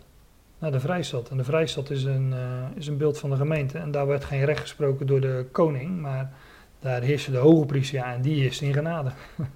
[0.59, 1.29] naar de vrijstad.
[1.29, 2.35] En de vrijstad is een,
[2.74, 3.79] is een beeld van de gemeente.
[3.79, 6.33] En daar werd geen recht gesproken door de koning, maar
[6.79, 9.11] daar heerste de hoge priester ja, en die heerste in genade.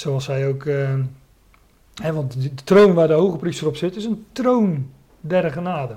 [0.00, 0.94] Zoals hij ook eh,
[2.00, 4.90] Hè, want de, troon waar de hoge priester op zit is een troon
[5.20, 5.96] der genade.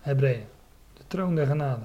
[0.00, 0.44] Hebreeën.
[0.92, 1.82] De troon der genade.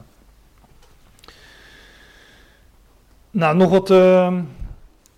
[3.32, 4.40] Nou, nog wat uh,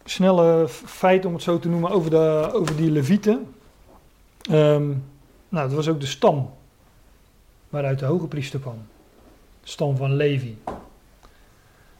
[0.03, 3.53] snelle feiten om het zo te noemen over, de, over die levieten.
[4.51, 5.03] Um,
[5.49, 6.53] nou, dat was ook de stam
[7.69, 8.77] waaruit de hoge priester kwam.
[9.61, 10.57] De stam van Levi.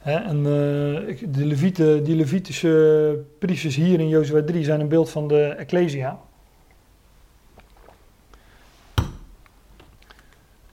[0.04, 5.44] En uh, de die Levitische priesters hier in Jozua 3 zijn een beeld van de
[5.44, 6.20] Ecclesia.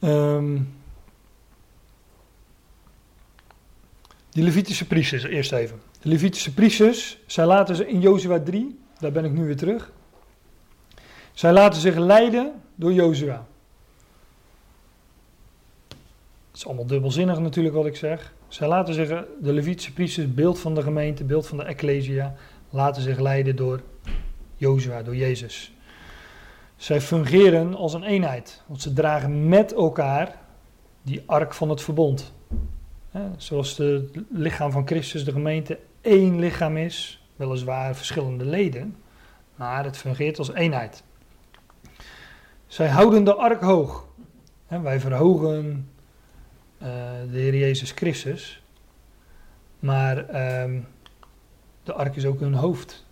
[0.01, 0.73] Um,
[4.29, 5.81] die Levitische priesters, eerst even.
[6.01, 9.91] De Levitische priesters, zij laten ze in Jozua 3, daar ben ik nu weer terug.
[11.33, 13.45] Zij laten zich leiden door Jozua.
[16.47, 18.33] Het is allemaal dubbelzinnig natuurlijk wat ik zeg.
[18.47, 19.07] Zij laten zich,
[19.41, 22.35] de Levitische priesters, beeld van de gemeente, beeld van de Ecclesia,
[22.69, 23.81] laten zich leiden door
[24.55, 25.73] Jozua, door Jezus.
[26.75, 30.35] Zij fungeren als een eenheid, want ze dragen met elkaar
[31.01, 32.33] die ark van het verbond.
[33.37, 38.95] zoals het lichaam van Christus, de gemeente, één lichaam is, weliswaar verschillende leden,
[39.55, 41.03] maar het fungeert als eenheid.
[42.67, 44.07] Zij houden de ark hoog.
[44.67, 45.87] wij verhogen
[46.79, 48.63] de Heer Jezus Christus,
[49.79, 50.17] maar
[50.63, 50.87] um,
[51.83, 53.05] de ark is ook hun hoofd.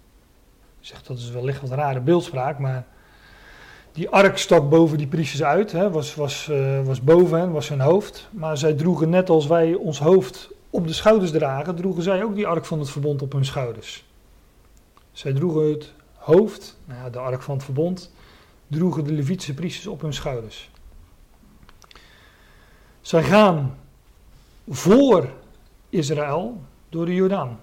[0.79, 2.85] Zeg dat is wellicht wat rare beeldspraak, maar
[3.91, 7.69] die ark stak boven die priesters uit, hè, was, was, uh, was boven hen, was
[7.69, 8.27] hun hoofd.
[8.31, 12.35] Maar zij droegen net als wij ons hoofd op de schouders dragen, droegen zij ook
[12.35, 14.05] die ark van het verbond op hun schouders.
[15.11, 18.11] Zij droegen het hoofd, nou ja, de ark van het verbond,
[18.67, 20.69] droegen de Levitische priesters op hun schouders.
[23.07, 23.77] Zij gaan
[24.69, 25.29] voor
[25.89, 27.59] Israël door de Jordaan.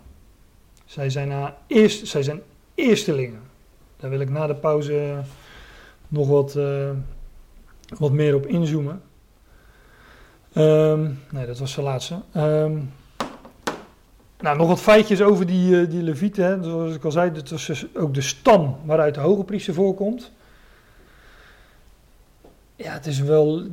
[0.84, 2.42] Zij zijn, na eerst, zij zijn
[2.74, 3.40] eerstelingen.
[3.96, 5.22] Daar wil ik na de pauze
[6.08, 6.90] nog wat, uh,
[7.98, 9.02] wat meer op inzoomen.
[10.54, 12.14] Um, nee, dat was de laatste.
[12.36, 12.92] Um,
[14.40, 16.64] nou, nog wat feitjes over die, uh, die levieten.
[16.64, 20.32] Zoals ik al zei, dat was dus ook de stam waaruit de hoge priester voorkomt.
[22.76, 23.66] Ja, het is wel,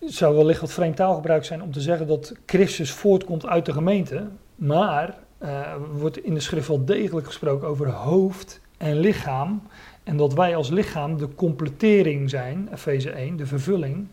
[0.00, 3.72] het zou wellicht wat vreemd taalgebruik zijn om te zeggen dat Christus voortkomt uit de
[3.72, 4.28] gemeente.
[4.54, 9.62] Maar uh, wordt in de schrift wel degelijk gesproken over hoofd en lichaam.
[10.04, 14.08] En dat wij als lichaam de completering zijn, Efeze 1, de vervulling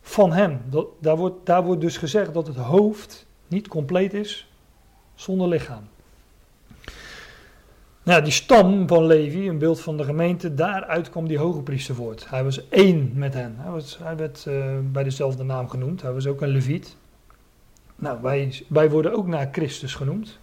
[0.00, 0.60] van hem.
[0.68, 4.52] Dat, daar, wordt, daar wordt dus gezegd dat het hoofd niet compleet is
[5.14, 5.88] zonder lichaam.
[8.02, 11.94] Nou, die stam van Levi, een beeld van de gemeente, daaruit kwam die hoge priester
[11.94, 12.28] voort.
[12.28, 13.54] Hij was één met hen.
[13.58, 16.02] Hij, hij werd uh, bij dezelfde naam genoemd.
[16.02, 16.96] Hij was ook een leviet.
[17.96, 20.38] Nou, wij, wij worden ook naar Christus genoemd.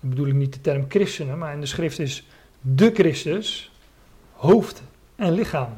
[0.00, 2.26] Dan bedoel ik niet de term christenen, maar in de schrift is
[2.60, 3.72] de Christus
[4.32, 4.82] hoofd
[5.16, 5.72] en lichaam.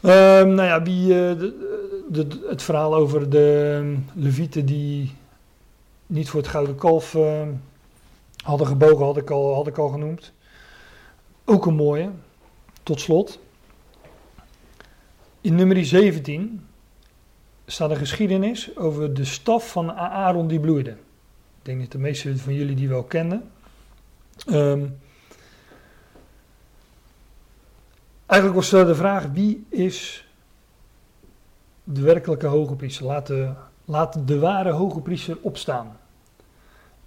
[0.00, 1.50] Um, nou ja, wie, uh,
[2.08, 5.14] de, het verhaal over de levieten die
[6.06, 7.16] niet voor het gouden kalf...
[8.42, 10.32] Hadden gebogen, had ik al, had ik al genoemd.
[11.44, 12.10] Ook een mooie.
[12.82, 13.38] Tot slot.
[15.40, 16.66] In nummer 17
[17.66, 20.90] staat een geschiedenis over de staf van Aaron die bloeide.
[20.90, 23.50] Ik denk dat de meeste van jullie die wel kennen.
[24.50, 24.98] Um,
[28.26, 30.26] eigenlijk was de vraag: wie is
[31.84, 33.06] de werkelijke hoge priester?
[33.06, 33.52] Laat de,
[33.84, 35.96] laat de ware hoge priester opstaan.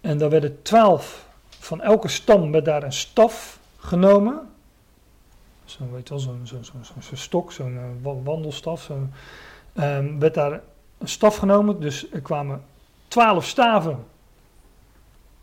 [0.01, 1.24] En daar werden twaalf,
[1.65, 4.49] van elke stam werd daar een staf genomen.
[5.65, 6.57] Zo'n weet wel, zo, zo,
[6.99, 8.89] zo, stok, zo'n uh, wandelstaf.
[9.73, 10.61] Um, werd daar
[10.97, 12.63] een staf genomen, dus er kwamen
[13.07, 14.05] twaalf staven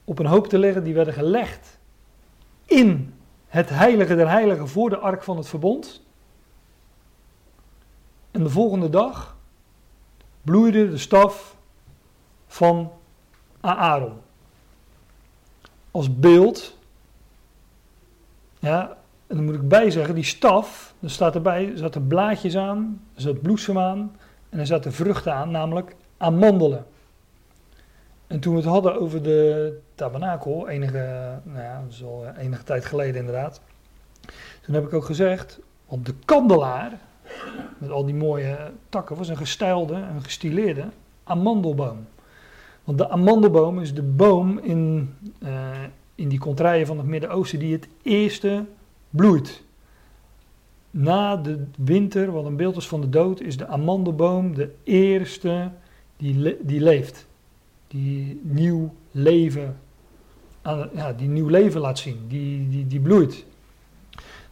[0.05, 0.85] op een hoop te leggen.
[0.85, 1.79] Die werden gelegd
[2.65, 3.15] in
[3.47, 6.03] het heilige der heiligen voor de ark van het verbond.
[8.31, 9.37] En de volgende dag
[10.43, 11.57] bloeide de staf
[12.47, 12.93] van
[13.61, 14.21] Aaron
[15.93, 16.79] als beeld.
[18.59, 22.57] Ja, en dan moet ik bij zeggen, die staf, er staat erbij, er zaten blaadjes
[22.57, 24.17] aan, er zat bloesem aan
[24.49, 26.87] en er zaten vruchten aan, namelijk amandelen.
[28.27, 33.21] En toen we het hadden over de tabernakel, enige, nou ja, al enige tijd geleden
[33.21, 33.61] inderdaad,
[34.61, 36.99] toen heb ik ook gezegd, want de kandelaar,
[37.79, 38.57] met al die mooie
[38.89, 40.85] takken, was een gestijlde, een gestileerde
[41.25, 42.07] amandelboom.
[42.85, 45.71] Want de amandelboom is de boom in, uh,
[46.15, 48.65] in die contraien van het Midden-Oosten die het eerste
[49.11, 49.63] bloeit.
[50.91, 55.71] Na de winter, wat een beeld is van de dood, is de amandelboom de eerste
[56.17, 57.27] die, die leeft.
[57.89, 59.77] Die nieuw leven
[60.63, 63.45] aan, ja, die nieuw leven laat zien, die, die, die bloeit.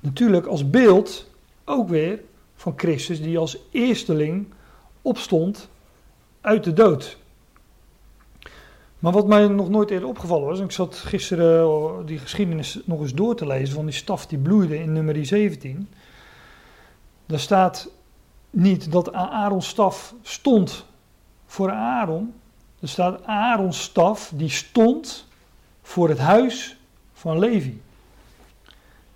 [0.01, 1.31] Natuurlijk als beeld
[1.65, 2.21] ook weer
[2.55, 4.47] van Christus die als eersteling
[5.03, 5.69] opstond
[6.41, 7.19] uit de dood.
[9.01, 12.81] Maar wat mij nog nooit eerder opgevallen was, en ik zat gisteren oh, die geschiedenis
[12.85, 15.89] nog eens door te lezen van die staf die bloeide in nummer 17.
[17.27, 17.91] Daar staat
[18.51, 20.87] niet dat Aarons staf stond
[21.47, 22.35] voor Aaron.
[22.81, 25.27] Er staat Aarons staf die stond
[25.83, 26.77] voor het huis
[27.13, 27.81] van Levi.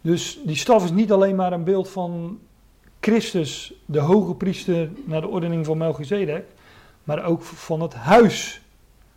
[0.01, 2.39] Dus die staf is niet alleen maar een beeld van
[3.01, 6.45] Christus, de hoge priester, naar de ordening van Melchizedek,
[7.03, 8.63] maar ook van het huis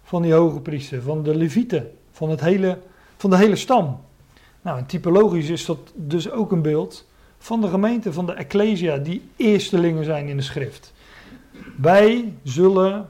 [0.07, 2.79] van die hoge priester, van de levieten, van, het hele,
[3.17, 4.01] van de hele stam.
[4.61, 8.97] Nou, en typologisch is dat dus ook een beeld van de gemeente, van de ecclesia,
[8.97, 10.93] die eerstelingen zijn in de schrift.
[11.75, 13.09] Wij zullen,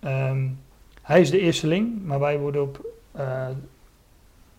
[0.00, 0.48] ehm,
[1.02, 2.86] hij is de eersteling, maar wij worden op,
[3.16, 3.48] uh,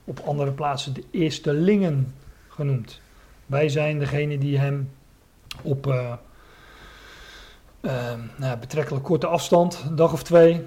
[0.03, 2.13] op andere plaatsen de eerstelingen
[2.47, 3.01] genoemd.
[3.45, 4.89] Wij zijn degene die hem
[5.61, 6.13] op uh,
[7.81, 10.65] uh, nou, betrekkelijk korte afstand, een dag of twee.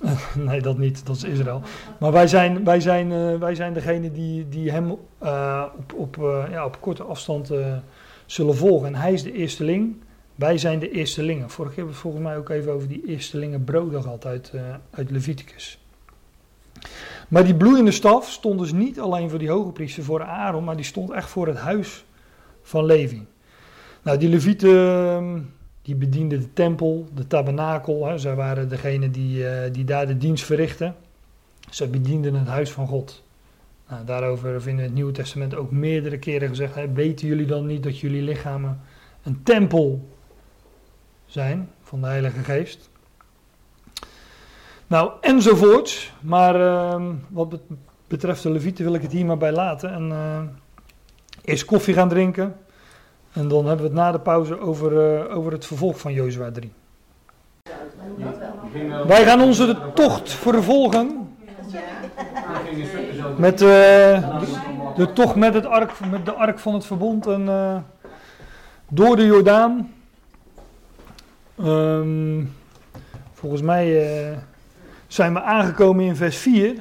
[0.48, 1.62] nee, dat niet, dat is Israël.
[1.98, 6.16] Maar wij zijn, wij zijn, uh, wij zijn degene die, die hem op, op,
[6.50, 7.50] ja, op korte afstand
[8.26, 8.86] zullen volgen.
[8.86, 9.96] En hij is de eersteling.
[10.34, 11.50] Wij zijn de eerstelingen.
[11.50, 14.52] Vorige keer hebben we het volgens mij ook even over die eerstelingen broden gehad uit,
[14.90, 15.78] uit Leviticus.
[17.28, 20.76] Maar die bloeiende staf stond dus niet alleen voor die hoge priester, voor Aaron, maar
[20.76, 22.04] die stond echt voor het huis
[22.62, 23.22] van Levi.
[24.02, 25.38] Nou, die levieten, ehm,
[25.82, 28.06] die bedienden de tempel, de tabernakel.
[28.06, 28.18] Hè.
[28.18, 30.94] Zij waren degene die, uh, die daar de dienst verrichten.
[31.70, 33.22] Zij bedienden het huis van God.
[33.88, 36.74] Nou, daarover vinden we in het Nieuwe Testament ook meerdere keren gezegd.
[36.94, 38.80] Weten jullie dan niet dat jullie lichamen
[39.22, 40.08] een tempel
[41.26, 42.90] zijn van de Heilige Geest?
[44.86, 46.12] Nou, enzovoorts.
[46.20, 47.60] Maar uh, wat
[48.08, 49.92] betreft de levieten wil ik het hier maar bij laten.
[49.92, 50.40] En uh,
[51.44, 52.56] eerst koffie gaan drinken.
[53.32, 56.50] En dan hebben we het na de pauze over, uh, over het vervolg van Jozua
[56.50, 56.72] 3.
[59.06, 61.34] Wij gaan onze tocht vervolgen.
[63.36, 63.68] Met uh,
[64.96, 67.76] de, tocht met, het ark, met de ark van het verbond en uh,
[68.88, 69.92] door de Jordaan.
[71.60, 72.54] Um,
[73.32, 74.38] volgens mij
[75.06, 76.76] zijn we aangekomen in vers 4.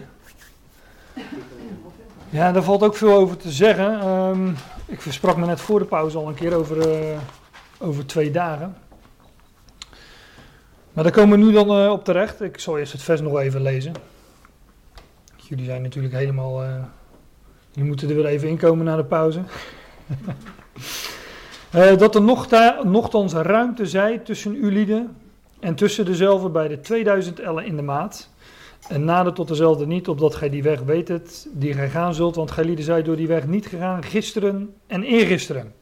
[2.29, 4.07] Ja, daar valt ook veel over te zeggen.
[4.07, 4.55] Um,
[4.91, 7.17] ik sprak me net voor de pauze al een keer over, uh,
[7.79, 8.75] over twee dagen.
[10.93, 12.41] Maar daar komen we nu dan uh, op terecht.
[12.41, 13.93] Ik zal eerst het vers nog even lezen.
[15.35, 16.63] Jullie zijn natuurlijk helemaal.
[16.63, 16.83] Uh,
[17.71, 19.41] jullie moeten er weer even inkomen na de pauze.
[21.97, 22.47] dat er nog
[23.33, 25.15] ruimte zij tussen u lieden
[25.59, 28.29] en tussen dezelfde bij de 2000 ellen in de maat.
[28.91, 32.51] En nader tot dezelfde niet, opdat gij die weg weet die gij gaan zult, want
[32.51, 35.73] gij lieden zijt door die weg niet gegaan, gisteren en eergisteren.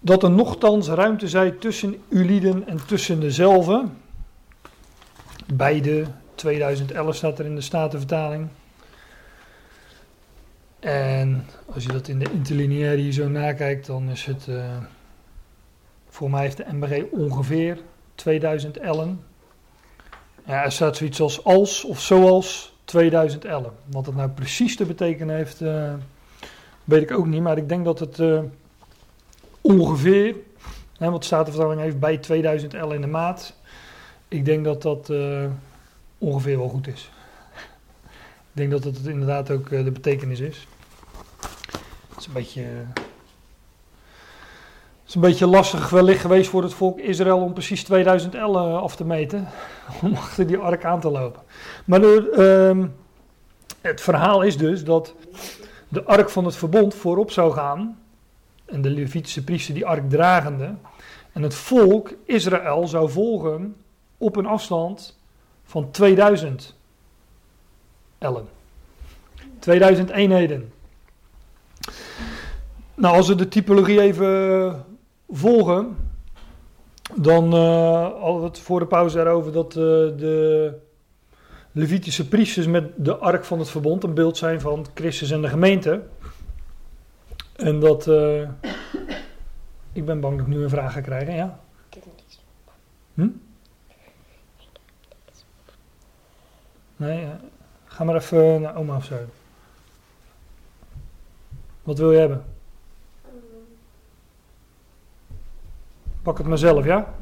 [0.00, 3.84] Dat er nogthans ruimte zij tussen u lieden en tussen dezelfde.
[5.54, 6.04] Beide,
[6.34, 8.48] 2011 staat er in de Statenvertaling.
[10.80, 14.46] En als je dat in de interlineaire hier zo nakijkt, dan is het...
[14.48, 14.76] Uh,
[16.08, 17.78] voor mij heeft de MBG ongeveer
[18.16, 19.24] 2000 ellen.
[20.46, 23.72] Ja, er staat zoiets als als of zoals 2000 ellen.
[23.84, 25.94] Wat het nou precies te betekenen heeft, uh,
[26.84, 27.42] weet ik ook niet.
[27.42, 28.40] Maar ik denk dat het uh,
[29.60, 30.34] ongeveer,
[30.98, 33.54] hè, want de Statenvertaling heeft bij 2000 ellen in de maat.
[34.28, 35.44] Ik denk dat dat uh,
[36.18, 37.10] ongeveer wel goed is.
[38.52, 40.66] ik denk dat het inderdaad ook de betekenis is.
[42.08, 42.64] Het is een beetje
[45.06, 48.58] het is een beetje lastig wellicht geweest voor het volk Israël om precies 2000 L
[48.58, 49.48] af te meten.
[50.02, 51.42] Om achter die ark aan te lopen.
[51.84, 52.84] Maar uh,
[53.80, 55.14] het verhaal is dus dat
[55.88, 57.98] de ark van het verbond voorop zou gaan.
[58.64, 60.74] En de Levitische priester die ark dragende.
[61.32, 63.76] En het volk Israël zou volgen
[64.18, 65.18] op een afstand
[65.64, 66.74] van 2000
[68.18, 68.48] ellen.
[69.58, 70.72] 2000 eenheden.
[72.94, 74.85] Nou, als we de typologie even
[75.28, 75.96] volgen,
[77.14, 79.82] dan hadden we het voor de pauze erover dat uh,
[80.18, 80.74] de
[81.76, 85.48] Levitische priesters met de ark van het verbond een beeld zijn van Christus en de
[85.48, 86.02] gemeente.
[87.56, 88.06] En dat.
[88.06, 88.48] Uh,
[89.92, 91.60] ik ben bang dat ik nu een vraag ga krijgen, ja?
[93.14, 93.28] Hm?
[96.96, 97.26] Nee,
[97.84, 99.16] ga maar even naar oma of zo.
[101.82, 102.44] Wat wil je hebben?
[106.26, 107.14] Pak het maar zelf, ja?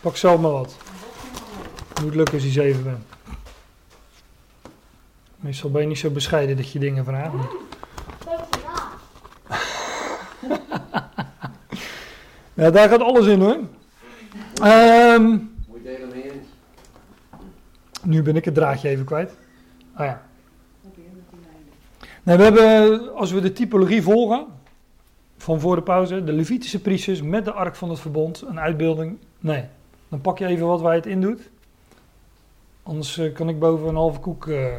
[0.00, 0.76] Pak zelf maar wat.
[2.02, 3.04] Moet lukken als je zeven bent.
[5.36, 7.32] Meestal ben je niet zo bescheiden dat je dingen vraagt.
[8.24, 8.78] Dankjewel.
[12.54, 13.58] Ja, daar gaat alles in hoor.
[14.62, 15.42] Ehm, Moet
[15.72, 16.46] je delen mee eens?
[18.02, 19.32] nu ben ik het draadje even kwijt.
[19.94, 20.22] Ah ja.
[22.22, 24.46] Nee, we hebben, als we de typologie volgen,
[25.42, 29.18] van voor de pauze, de Levitische priesters met de ark van het verbond, een uitbeelding.
[29.38, 29.64] Nee,
[30.08, 31.50] dan pak je even wat je het in doet.
[32.82, 34.78] Anders eh, kan ik boven een halve koek eh,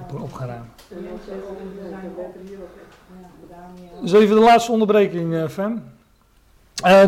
[0.00, 0.70] op, op gaan ruimen.
[4.00, 5.82] Dus even de laatste onderbreking, eh Fem.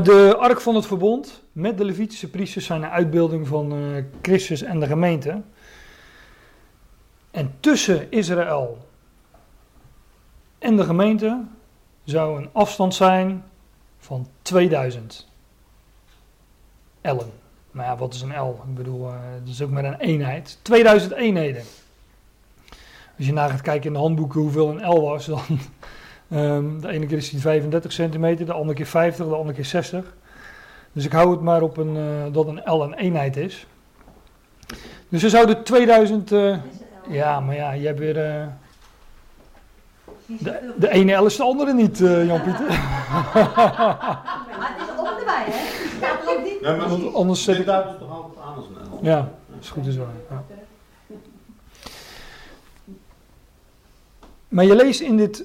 [0.03, 3.75] De ark van het verbond met de Levitische priesters zijn een uitbeelding van
[4.23, 5.43] Christus en de gemeente.
[7.31, 8.79] En tussen Israël
[10.59, 11.41] en de gemeente
[12.05, 13.45] zou een afstand zijn
[13.99, 15.29] van 2000
[17.01, 17.31] ellen.
[17.71, 18.61] Maar ja, wat is een L?
[18.69, 20.59] Ik bedoel, eh, dat is ook maar een eenheid.
[20.63, 21.63] 2000 eenheden.
[23.19, 25.41] Als je na gaat kijken in de handboeken hoeveel een L was, dan
[26.31, 29.65] Ehm, de ene keer is die 35 centimeter, de andere keer 50, de andere keer
[29.65, 30.15] 60.
[30.93, 33.67] Dus ik hou het maar op een, eh, dat een L een eenheid is.
[35.09, 36.33] Dus er zouden 2000.
[36.33, 36.57] eh,
[37.09, 38.49] ja, maar ja, je hebt weer.
[40.29, 42.67] Eh, de, de ene L is de andere niet, eh, Jan-Pieter.
[42.69, 45.83] Maar het is om erbij, hè?
[45.83, 46.59] Het staat er ook niet.
[46.61, 47.67] Ja, maar Want anders zet dit ik.
[47.71, 49.05] duidt het toch altijd aan als een L?
[49.05, 49.29] Ja,
[49.61, 50.07] is goed is waar.
[50.31, 50.45] Ja.
[54.49, 55.45] Maar je leest in dit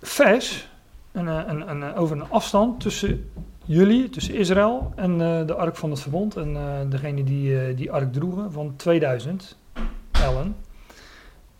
[0.00, 0.68] vers
[1.12, 3.30] een, eh, een, een, een- over een afstand tussen
[3.64, 6.36] jullie, tussen Israël en eh, de ark van het verbond.
[6.36, 9.56] En eh, degene die eh, die ark droegen van 2000
[10.12, 10.56] ellen.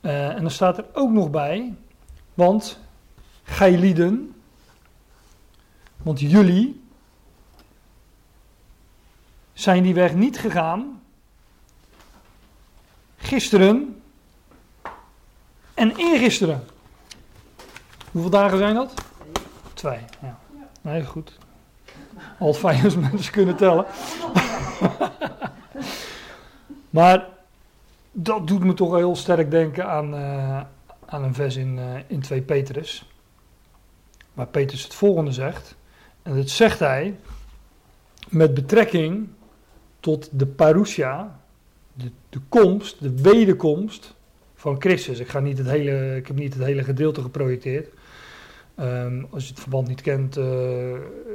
[0.01, 1.75] Eh, en dan staat er ook nog bij,
[2.35, 2.79] want
[3.43, 4.35] gij lieden,
[5.97, 6.83] want jullie
[9.53, 11.03] zijn die weg niet gegaan
[13.17, 14.03] gisteren
[15.75, 16.65] en eergisteren.
[18.11, 18.95] Hoeveel dagen zijn dat?
[19.75, 20.39] Twee, ja.
[20.81, 21.39] Nee, goed.
[22.39, 23.87] Al als mensen kunnen tellen.
[26.91, 27.29] maar
[28.13, 30.61] dat doet me toch heel sterk denken aan, eh,
[31.13, 33.11] aan een vers in, eh, in 2 Petrus.
[34.33, 35.77] Waar Petrus het volgende zegt.
[36.23, 37.17] En dat zegt hij
[38.29, 39.29] met betrekking
[40.01, 41.41] tot de parousia,
[41.93, 44.15] de, de komst, de wederkomst
[44.55, 45.19] van Christus.
[45.19, 47.89] Ik, ga niet het hele, ik heb niet het hele gedeelte geprojecteerd.
[48.75, 50.45] Ehm, als je het verband niet kent, eh,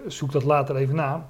[0.08, 1.30] zoek dat later even na.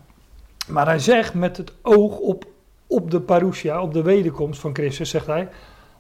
[0.68, 2.46] Maar hij zegt met het oog op,
[2.88, 5.50] op de parousia, op de wederkomst van Christus, zegt hij: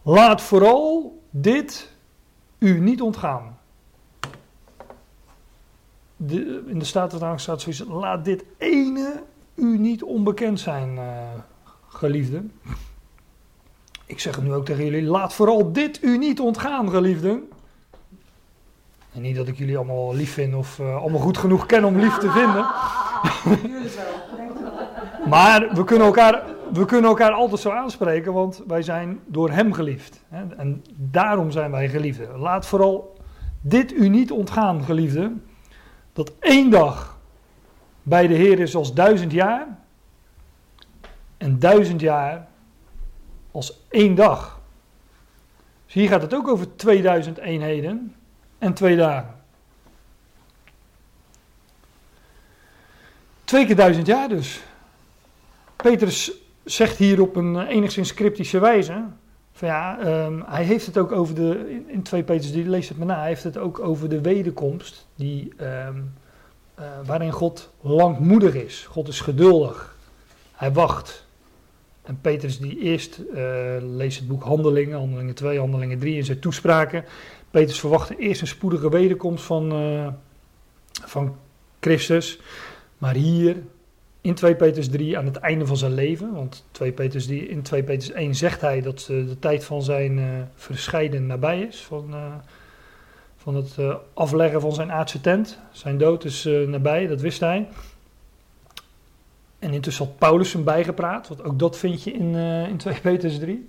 [0.02, 1.96] Laat vooral dit
[2.58, 3.58] u niet ontgaan.
[6.16, 9.24] De, in de Statenvertaling staat zoiets: Laat dit ene
[9.56, 11.06] u niet onbekend zijn, eh
[11.98, 12.52] geliefden.
[14.06, 17.50] Ik zeg het nu ook tegen jullie: laat vooral dit u niet ontgaan, geliefden.
[19.14, 22.00] En niet dat ik jullie allemaal lief vind of eh, allemaal goed genoeg ken om
[22.00, 22.66] lief te vinden.
[25.30, 26.44] Maar we kunnen, elkaar,
[26.74, 30.24] we kunnen elkaar altijd zo aanspreken, want wij zijn door Hem geliefd.
[30.30, 30.56] Hè?
[30.56, 32.38] En daarom zijn wij geliefden.
[32.38, 33.18] Laat vooral
[33.62, 35.46] dit u niet ontgaan, geliefden.
[36.14, 37.18] Dat één dag
[38.04, 39.68] bij de Heer is als duizend jaar.
[41.38, 42.48] En duizend jaar
[43.52, 44.62] als één dag.
[45.86, 48.16] Dus hier gaat het ook over 2000 eenheden
[48.58, 49.36] en twee dagen.
[53.44, 54.62] Twee keer duizend jaar dus.
[55.76, 56.32] Petrus
[56.70, 59.04] zegt hier op een eh, enigszins cryptische wijze.
[59.52, 61.66] Van ja, ehm, hij heeft het ook over de.
[61.70, 63.20] In, in 2 Petrus, die leest het maar na.
[63.20, 65.08] Hij heeft het ook over de wederkomst.
[65.16, 65.98] Die, ehm,
[66.76, 68.86] eh, waarin God langmoedig is.
[68.90, 69.96] God is geduldig.
[70.52, 71.26] Hij wacht.
[72.04, 76.40] En Petrus die eerst eh, leest het boek Handelingen, Handelingen 2, Handelingen 3 in zijn
[76.40, 77.06] toespraken.
[77.52, 79.74] Petrus verwachtte eerst een spoedige wederkomst van,
[81.06, 81.36] van
[81.80, 82.40] Christus.
[82.98, 83.58] Maar hier
[84.28, 87.62] in 2 Petrus 3 aan het einde van zijn leven, want 2 Petrus 3, in
[87.62, 90.26] 2 Petrus 1 zegt hij dat eh, de tijd van zijn eh,
[90.56, 91.84] verscheiden nabij is.
[91.84, 92.34] Van, eh,
[93.38, 93.76] van het
[94.14, 95.60] afleggen van zijn aardse tent.
[95.72, 97.68] Zijn dood is nabij, dat wist hij.
[99.60, 102.36] En intussen had Paulus hem bijgepraat, want ook dat vind je in,
[102.70, 103.68] in 2 Petrus 3.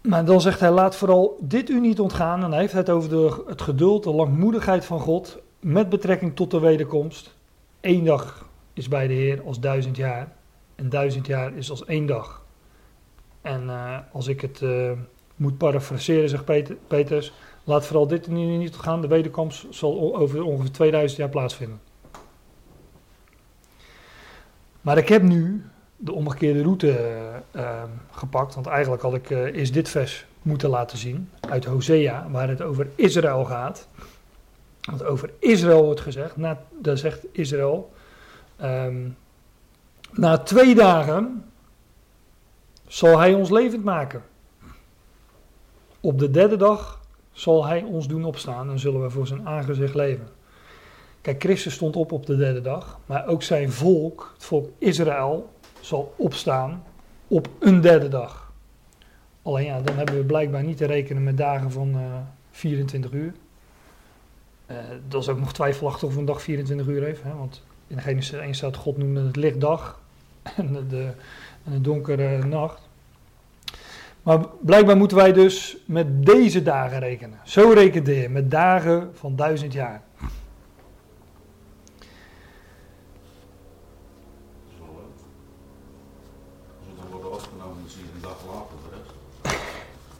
[0.00, 2.44] Maar dan zegt hij, laat vooral dit u niet ontgaan.
[2.44, 6.50] En hij heeft het over de, het geduld, de langmoedigheid van God met betrekking tot
[6.50, 7.34] de wederkomst.
[7.80, 8.43] Eén dag
[8.74, 10.32] is bij de Heer als duizend jaar.
[10.74, 12.44] En duizend jaar is als één dag.
[13.40, 14.90] En eh, als ik het eh,
[15.36, 17.32] moet parafraseren, zegt Peter, Petrus,
[17.64, 19.00] laat vooral dit niet ontgaan.
[19.00, 21.80] De wederkomst zal over ongeveer 2000 jaar plaatsvinden.
[24.80, 25.64] Maar ik heb nu
[25.96, 26.98] de omgekeerde route
[27.50, 28.54] eh, gepakt.
[28.54, 32.88] Want eigenlijk had ik eerst dit vers moeten laten zien uit Hosea, waar het over
[32.94, 33.88] Israël gaat.
[34.80, 37.92] Want over Israël wordt gezegd, na, daar zegt Israël,
[38.56, 39.08] ehm,
[40.12, 41.44] na twee dagen
[42.86, 44.22] zal hij ons levend maken.
[46.00, 47.00] Op de derde dag
[47.32, 50.28] zal hij ons doen opstaan en zullen we voor zijn aangezicht leven.
[51.20, 55.52] Kijk, Christus stond op op de derde dag, maar ook zijn volk, het volk Israël,
[55.80, 56.82] zal opstaan
[57.28, 58.52] op een derde dag.
[59.42, 62.00] Alleen ja, dan hebben we blijkbaar niet te rekenen met dagen van uh,
[62.50, 63.32] 24 uur.
[64.70, 64.76] Uh,
[65.08, 67.34] dat is ook nog twijfelachtig of een dag 24 uur heeft, hè?
[67.34, 70.00] want in Genesis 1 staat God noemde het lichtdag
[70.56, 71.10] en de, de,
[71.64, 72.88] en de donkere nacht.
[74.22, 77.38] Maar blijkbaar moeten wij dus met deze dagen rekenen.
[77.44, 80.02] Zo rekende je, met dagen van duizend jaar.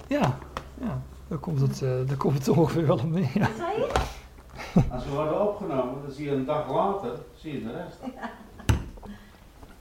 [0.09, 0.39] Ja,
[0.81, 1.03] ja.
[1.29, 3.31] Daar komt het, uh, daar komt het ongeveer wel op neer.
[3.35, 3.49] Ja.
[4.95, 7.99] Als we worden opgenomen, dan zie je een dag later, zie je de rest.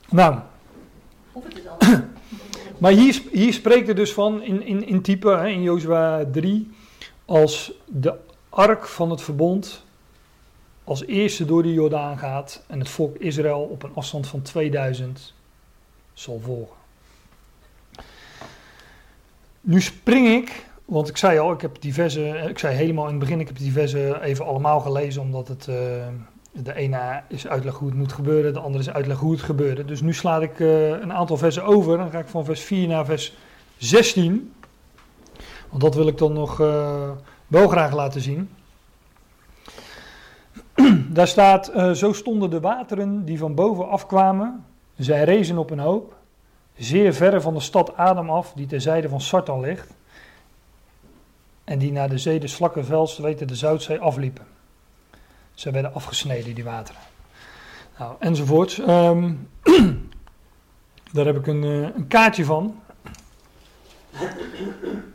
[0.10, 0.40] Nou.
[1.32, 1.78] Of het is al.
[2.78, 6.72] Maar hier, hier spreekt er dus van in, in, in type, hè, in Jozua 3,
[7.26, 8.16] als de
[8.50, 9.84] ark van het verbond
[10.84, 15.34] als eerste door de Jordaan gaat en het volk Israël op een afstand van 2000
[16.14, 16.76] zal volgen.
[19.62, 23.20] Nu spring ik, want ik zei al, ik heb diverse, ik zei helemaal in het
[23.20, 25.76] begin, ik heb diverse even allemaal gelezen, omdat het, uh,
[26.52, 29.86] de ene is uitleg hoe het moet gebeuren, de andere is uitleg hoe het gebeurde.
[29.86, 32.88] Dus nu sla ik uh, een aantal versen over, dan ga ik van vers 4
[32.88, 33.34] naar vers
[33.78, 34.54] 16,
[35.70, 37.10] want dat wil ik dan nog uh,
[37.48, 38.50] wel graag laten zien.
[41.18, 44.66] Daar staat, zo stonden de wateren die van boven afkwamen,
[44.98, 46.16] zij rezen op een hoop
[46.78, 49.94] zeer verre van de stad Adam af, die ter zijde van Sartan ligt,
[51.64, 54.46] en die naar de zee de Slakkenvels, weten de Zoutzee, afliepen.
[55.54, 57.02] Ze werden afgesneden, die wateren.
[57.98, 58.78] Nou, enzovoort.
[58.78, 59.50] Um,
[61.14, 62.82] daar heb ik een, uh, een, kaartje van.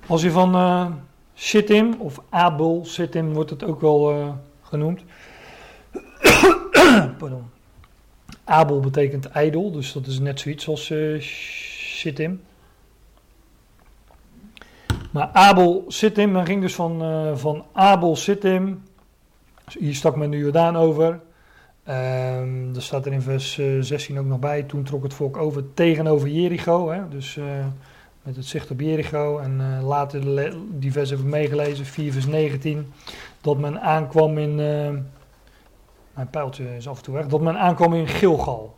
[0.06, 0.86] Als je van uh,
[1.98, 4.28] of Abel Sittim wordt het ook wel uh,
[4.62, 5.02] genoemd.
[7.18, 7.50] Pardon.
[8.44, 11.22] Abel betekent ijdel, dus dat is net zoiets als uh.
[15.10, 18.82] Maar Abel Sittim, men ging dus van, uh, van Abel Sittim,
[19.78, 21.20] hier stak men de Jordaan over.
[21.88, 25.74] Um, staat er in vers uh, 16 ook nog bij, toen trok het volk over
[25.74, 27.44] tegenover Jericho, hè, dus uh,
[28.22, 29.38] met het zicht op Jericho.
[29.38, 32.92] En uh, later, die vers heb ik meegelezen, 4 vers 19,
[33.40, 34.54] dat men aankwam in
[36.14, 38.76] mijn pijltje is af en toe weg, dat men aankwam in Gilgal.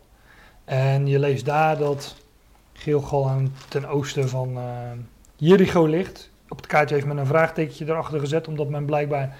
[0.65, 2.15] En je leest daar dat
[2.73, 4.57] Gilgal aan ten oosten van
[5.43, 6.29] Jericho ligt.
[6.49, 9.37] Op het kaartje heeft men een vraagtekentje erachter gezet, omdat men blijkbaar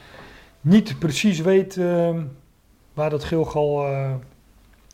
[0.62, 2.18] niet precies weet uh,
[2.94, 4.14] waar dat Gilgal uh,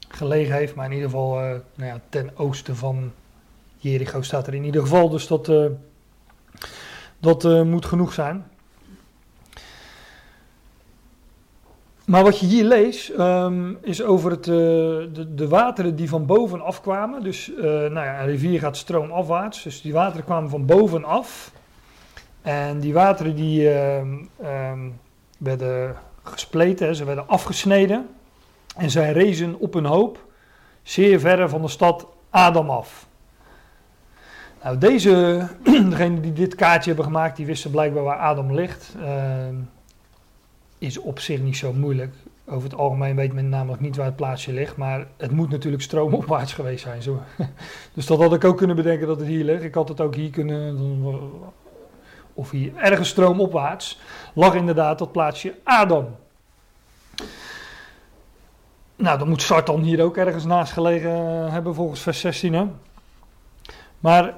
[0.08, 0.76] gelegen heeft.
[0.76, 3.12] Maar in ieder geval nou ja, ten oosten van
[3.78, 5.10] Jericho staat er in ieder geval.
[5.10, 5.52] Dus dat,
[7.20, 8.46] dat moet genoeg zijn.
[12.08, 16.26] Maar wat je hier leest um, is over het, uh, de, de, wateren die van
[16.26, 17.24] bovenaf kwamen.
[17.24, 19.64] Dus uh, nou ja, een rivier gaat stroomafwaarts.
[19.64, 21.52] Dus die wateren kwamen van bovenaf.
[22.42, 24.02] En die wateren die uh,
[25.38, 28.08] werden gespleten, ze werden afgesneden.
[28.76, 30.26] En zij rezen op een hoop,
[30.84, 33.08] zeer verre van de stad Adam af.
[34.64, 35.48] Nou, deze,
[35.90, 38.96] degene die dit kaartje hebben gemaakt, die wisten blijkbaar waar Adam ligt
[40.78, 42.14] is op zich niet zo moeilijk.
[42.46, 45.84] Over het algemeen weet men namelijk niet waar het plaatsje ligt, maar het moet natuurlijk
[45.84, 47.02] stroomopwaarts geweest zijn.
[47.02, 47.22] Zo.
[47.94, 49.64] Dus dat had ik ook kunnen bedenken dat het hier ligt.
[49.64, 50.78] Ik had het ook hier kunnen,
[52.34, 54.00] of hier ergens stroomopwaarts,
[54.34, 56.16] lag inderdaad dat plaatsje Adam.
[58.96, 61.12] Nou, dan moet Sartan hier ook ergens naast gelegen
[61.52, 62.54] hebben volgens vers 16.
[62.54, 62.66] Hè?
[64.00, 64.34] Maar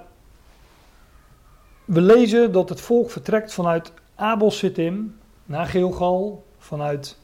[1.86, 5.19] we lezen dat het volk vertrekt vanuit Abel Sittim
[5.50, 7.18] naar Gilgal, vanuit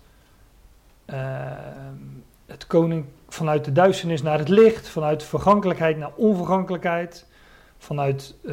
[1.06, 1.16] uh,
[2.46, 7.26] het koning, vanuit de duisternis naar het licht, vanuit vergankelijkheid naar onvergankelijkheid,
[7.78, 8.52] vanuit uh,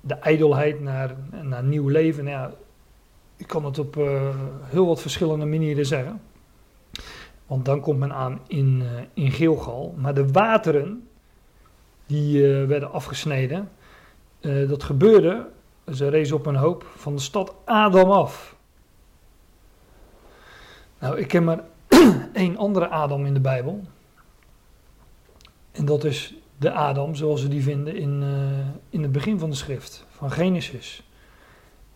[0.00, 2.24] de ijdelheid naar, naar nieuw leven.
[2.24, 2.52] Nou ja,
[3.36, 6.20] ik kan het op uh, heel wat verschillende manieren zeggen.
[7.46, 8.82] Want dan komt men aan in,
[9.14, 9.94] in Gilgal.
[9.96, 11.08] Maar de wateren,
[12.06, 13.70] die werden afgesneden,
[14.40, 15.46] dat gebeurde,
[15.92, 18.58] ze rezen op een hoop, van de stad Adam af.
[21.00, 21.64] Nou, ik ken maar
[22.32, 23.80] één andere Adam in de Bijbel.
[25.72, 29.50] En dat is de Adam zoals we die vinden in, eh, in het begin van
[29.50, 31.08] de schrift, van Genesis.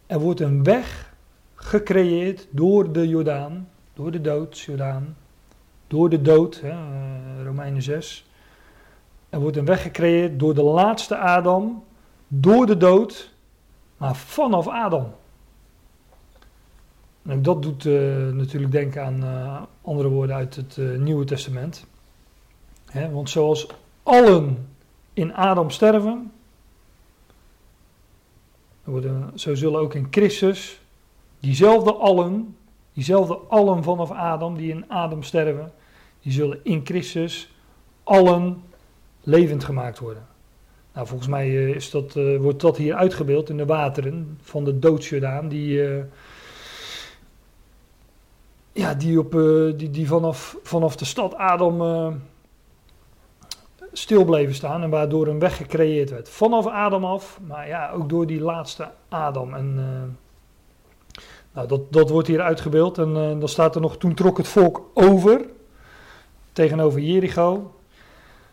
[0.07, 1.15] Er wordt een weg
[1.55, 5.17] gecreëerd door de Jordaan, door de dood, Jordaan,
[5.87, 8.27] door de dood, hè, eh, Romeinen 6.
[9.29, 11.85] Er wordt een weg gecreëerd door de laatste Adam,
[12.29, 13.35] door de dood,
[13.97, 15.13] maar vanaf Adam.
[17.27, 17.93] En dat doet eh,
[18.33, 21.87] natuurlijk denken aan eh, andere woorden uit het eh, Nieuwe Testament.
[22.87, 23.67] Hè, want zoals
[24.03, 24.69] allen
[25.13, 26.33] in Adam sterven,
[29.35, 30.81] zo zullen ook in Christus
[31.41, 32.57] diezelfde allen,
[32.93, 35.73] diezelfde allen vanaf Adam die in Adam sterven,
[36.23, 37.55] die zullen in Christus
[38.03, 38.63] allen
[39.23, 40.27] levend gemaakt worden.
[40.93, 45.49] Nou, volgens mij is dat, wordt dat hier uitgebeeld in de wateren van de doodsjordaan,
[45.49, 45.83] die,
[48.75, 52.09] ja, die, op, eh, die, die vanaf, vanaf de stad Adam eh,
[53.93, 56.29] stil bleven staan en waardoor een weg gecreëerd werd.
[56.29, 59.55] Vanaf Adam af, maar ja, ook door die laatste Adam.
[59.55, 61.23] En eh,
[61.53, 64.91] nou, dat, dat wordt hier uitgebeeld en dan staat er nog, toen trok het volk
[64.95, 65.47] over
[66.53, 67.75] tegenover Jericho.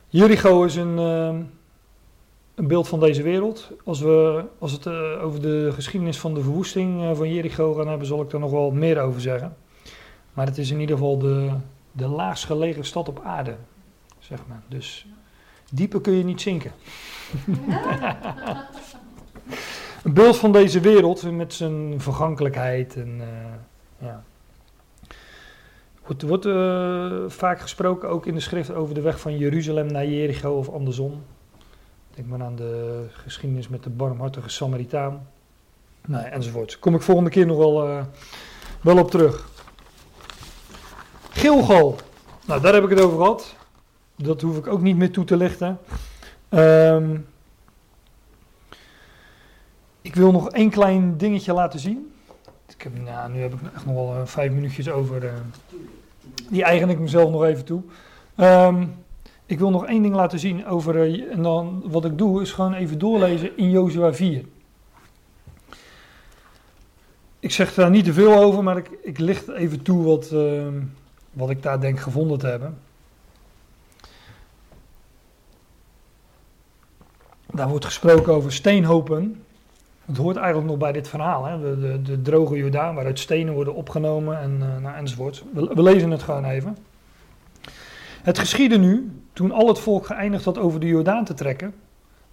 [0.08, 3.72] Jericho is een, een beeld van deze wereld.
[3.86, 4.88] Als we als het
[5.22, 8.72] over de geschiedenis van de verwoesting van Jericho gaan hebben, zal ik daar nog wel
[8.72, 9.56] meer over zeggen.
[10.34, 11.52] Maar het is in ieder geval de,
[11.92, 13.56] de laagst gelegen stad op aarde,
[14.20, 14.62] zeg maar.
[14.68, 15.06] Dus
[15.72, 16.72] dieper kun je niet zinken.
[20.04, 24.24] een beeld van deze wereld met zijn vergankelijkheid en eh, ja.
[26.20, 30.06] Er wordt eh, vaak gesproken, ook in de schrift, over de weg van Jeruzalem naar
[30.06, 31.24] Jericho of andersom.
[32.16, 35.28] Denk maar aan de geschiedenis met de barmhartige Samaritaan.
[36.08, 36.80] Nou, enzovoort.
[36.80, 38.04] Kom ik volgende keer nog wel, eh,
[38.82, 39.50] wel op terug.
[41.34, 41.96] Gilgal.
[42.46, 43.56] Nou, daar heb ik het over gehad.
[44.16, 45.80] Dat hoef ik ook niet meer toe te lichten.
[46.50, 47.18] Ehm,
[50.02, 52.12] ik wil nog één klein dingetje laten zien.
[52.76, 55.26] Ik heb, nou, nu heb ik echt nog wel eh, vijf minuutjes over.
[55.26, 55.34] eh,
[56.50, 57.82] die eigen ik mezelf nog even toe.
[58.36, 58.86] Ehm,
[59.46, 61.02] ik wil nog één ding laten zien over.
[61.02, 64.46] eh, en dan wat ik doe is gewoon even doorlezen in Jozua 4.
[67.40, 70.74] Ik zeg daar niet te veel over, maar ik, ik licht even toe wat, ehm,
[71.32, 72.78] wat ik daar denk gevonden te hebben.
[77.54, 79.44] Daar wordt gesproken over steenhopen.
[80.06, 81.60] Het hoort eigenlijk nog bij dit verhaal, hè?
[81.60, 85.44] De, de, de droge Jordaan, waaruit stenen worden opgenomen en, eh, nou, enzovoort.
[85.54, 86.78] We, we lezen het gewoon even.
[88.22, 91.74] Het geschiedde nu, toen al het volk geëindigd had over de Jordaan te trekken,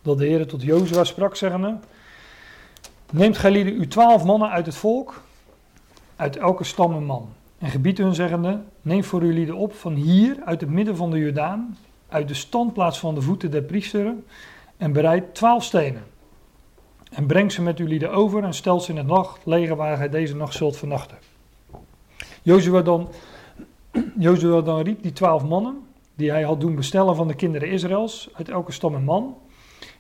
[0.03, 1.77] dat de Heer tot Jozua sprak, zeggende,
[3.13, 5.23] neemt gij uw twaalf mannen uit het volk,
[6.17, 9.95] uit elke stam een man, en gebied hun zeggende, neem voor uw lieden op van
[9.95, 11.77] hier, uit het midden van de Jordaan,
[12.09, 14.25] uit de standplaats van de voeten der priesteren,
[14.77, 16.03] en bereid twaalf stenen.
[17.11, 20.09] En breng ze met uw lieden over en stel ze in het nachtleger waar gij
[20.09, 21.19] deze nacht zult vernachten.
[22.43, 23.09] Jozua dan,
[24.19, 25.79] Jozua dan riep die twaalf mannen,
[26.15, 29.37] die hij had doen bestellen van de kinderen Israëls, uit elke stam een man.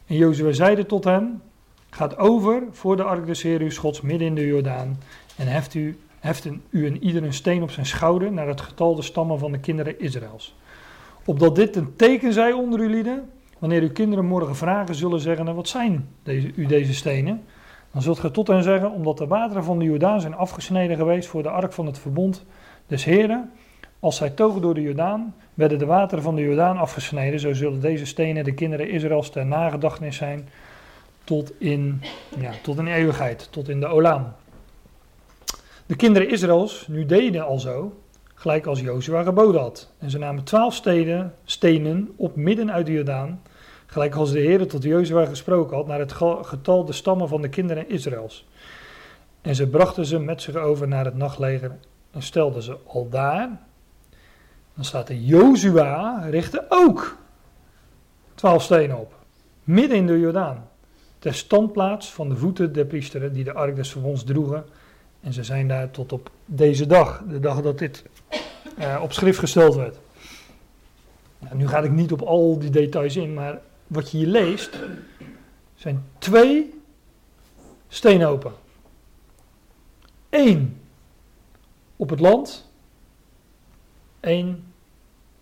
[0.06, 1.42] En Jozua zeide tot hen,
[1.90, 4.98] gaat over voor de ark des Heer uw Gods midden in de Jordaan
[5.36, 8.94] en heft u, heften u en ieder een steen op zijn schouder naar het getal
[8.94, 10.56] de stammen van de kinderen Israëls.
[11.24, 13.28] Opdat dit een teken zij onder uw lieden,
[13.58, 17.44] Wanneer uw kinderen morgen vragen zullen zeggen, wat zijn deze, u deze stenen?
[17.92, 21.28] Dan zult gij tot hen zeggen, omdat de wateren van de Jordaan zijn afgesneden geweest
[21.28, 22.44] voor de ark van het verbond
[22.86, 23.50] des Heren.
[24.00, 27.40] Als zij togen door de Jordaan, werden de wateren van de Jordaan afgesneden.
[27.40, 30.48] Zo zullen deze stenen de kinderen Israëls ter nagedachtenis zijn
[31.24, 32.02] tot in,
[32.38, 34.32] ja, tot in eeuwigheid, tot in de Olaam.
[35.88, 38.02] De kinderen Israëls nu deden al zo,
[38.34, 39.92] gelijk als Jozua geboden had.
[39.98, 43.42] En ze namen twaalf steden, stenen op midden uit de Jordaan,
[43.86, 46.12] gelijk als de Heer tot Jozua gesproken had, naar het
[46.42, 48.48] getal de stammen van de kinderen Israëls.
[49.40, 51.76] En ze brachten ze met zich over naar het nachtleger
[52.10, 53.60] en stelden ze al daar.
[54.74, 57.16] Dan staat er Jozua richtte ook
[58.34, 59.14] twaalf stenen op,
[59.64, 60.68] midden in de Jordaan,
[61.18, 64.64] ter standplaats van de voeten der priesteren die de ark des verbonds droegen.
[65.20, 68.04] En ze zijn daar tot op deze dag, de dag dat dit
[68.78, 69.98] uh, op schrift gesteld werd.
[71.38, 74.78] Nou, nu ga ik niet op al die details in, maar wat je hier leest
[75.74, 76.80] zijn twee
[77.88, 78.52] steenhopen.
[80.30, 80.80] Eén
[81.96, 82.70] op het land,
[84.20, 84.72] één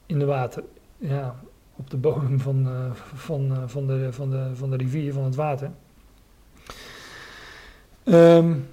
[0.06, 0.64] in de water.
[0.98, 1.36] Ja,
[1.76, 5.24] op de bodem van, uh, van, uh, van, de, van, de, van de rivier, van
[5.24, 5.70] het water.
[8.04, 8.68] Um,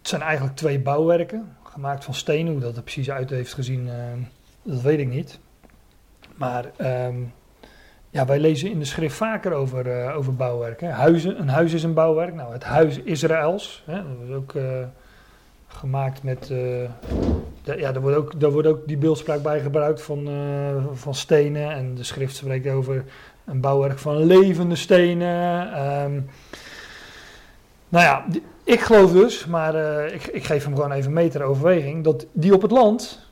[0.00, 2.52] het zijn eigenlijk twee bouwwerken gemaakt van stenen.
[2.52, 3.94] Hoe dat er precies uit heeft gezien, uh,
[4.62, 5.38] dat weet ik niet.
[6.36, 7.16] Maar ehm,
[8.10, 10.80] ja, wij lezen in de schrift vaker over, eh, over bouwwerk.
[10.80, 10.88] Hè.
[10.88, 12.34] Huizen, een huis is een bouwwerk.
[12.34, 14.86] Nou, het huis Israëls, hè, dat was ook eh,
[15.66, 16.50] gemaakt met...
[16.50, 16.82] eh,
[17.62, 21.70] ja, daar wordt, ook, daar wordt ook die beeldspraak bij gebruikt van, eh, van stenen.
[21.72, 23.04] En de schrift spreekt over
[23.44, 25.72] een bouwwerk van levende stenen.
[25.72, 26.20] Ehm,
[27.88, 28.24] nou ja,
[28.70, 32.54] ik geloof dus, maar eh, ik, ik geef hem gewoon even mee overweging, dat die
[32.54, 33.30] op het land,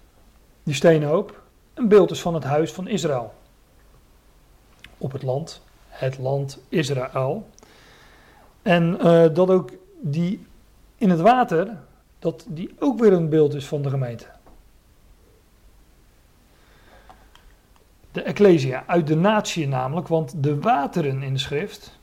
[0.62, 1.42] die steenhoop,
[1.74, 3.34] een beeld is van het huis van Israël.
[4.98, 7.48] Op het land, het land Israël.
[8.62, 9.70] En eh, dat ook
[10.00, 10.46] die
[10.96, 11.76] in het water,
[12.18, 14.26] dat die ook weer een beeld is van de gemeente.
[18.12, 21.97] De Ecclesia, uit de natie namelijk, want de wateren in de schrift.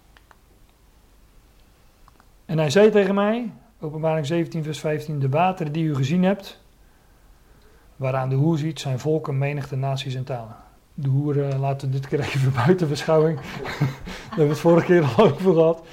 [2.45, 6.63] En hij zei tegen mij, openbaring 17 vers 15, de wateren die u gezien hebt,
[7.95, 10.55] waaraan de hoer ziet, zijn volken, menigte, naties en talen.
[10.93, 13.39] De hoer eh, laten we dit keer even buiten beschouwing.
[13.39, 13.79] Daar
[14.27, 15.87] hebben we het vorige keer al over gehad.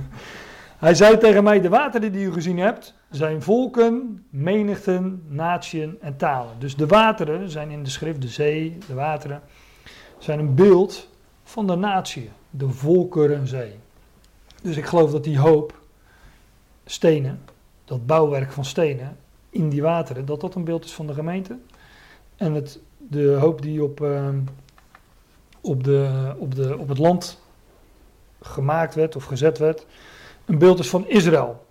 [0.86, 6.16] hij zei tegen mij, de wateren die u gezien hebt, zijn volken, menigten, natieën en
[6.16, 6.54] talen.
[6.58, 9.40] Dus de wateren zijn in de schrift, de zee, de wateren,
[10.18, 11.08] zijn een beeld
[11.42, 13.78] van de natie, de volkerenzee.
[14.64, 15.80] Dus ik geloof dat die hoop
[16.84, 17.40] stenen,
[17.84, 19.16] dat bouwwerk van stenen
[19.50, 21.58] in die wateren, dat dat een beeld is van de gemeente.
[22.36, 24.38] En het, de hoop die op, ehm,
[25.60, 27.40] op, de, op, de, op het land
[28.40, 29.86] gemaakt werd of gezet werd,
[30.44, 31.66] een beeld is van Israël.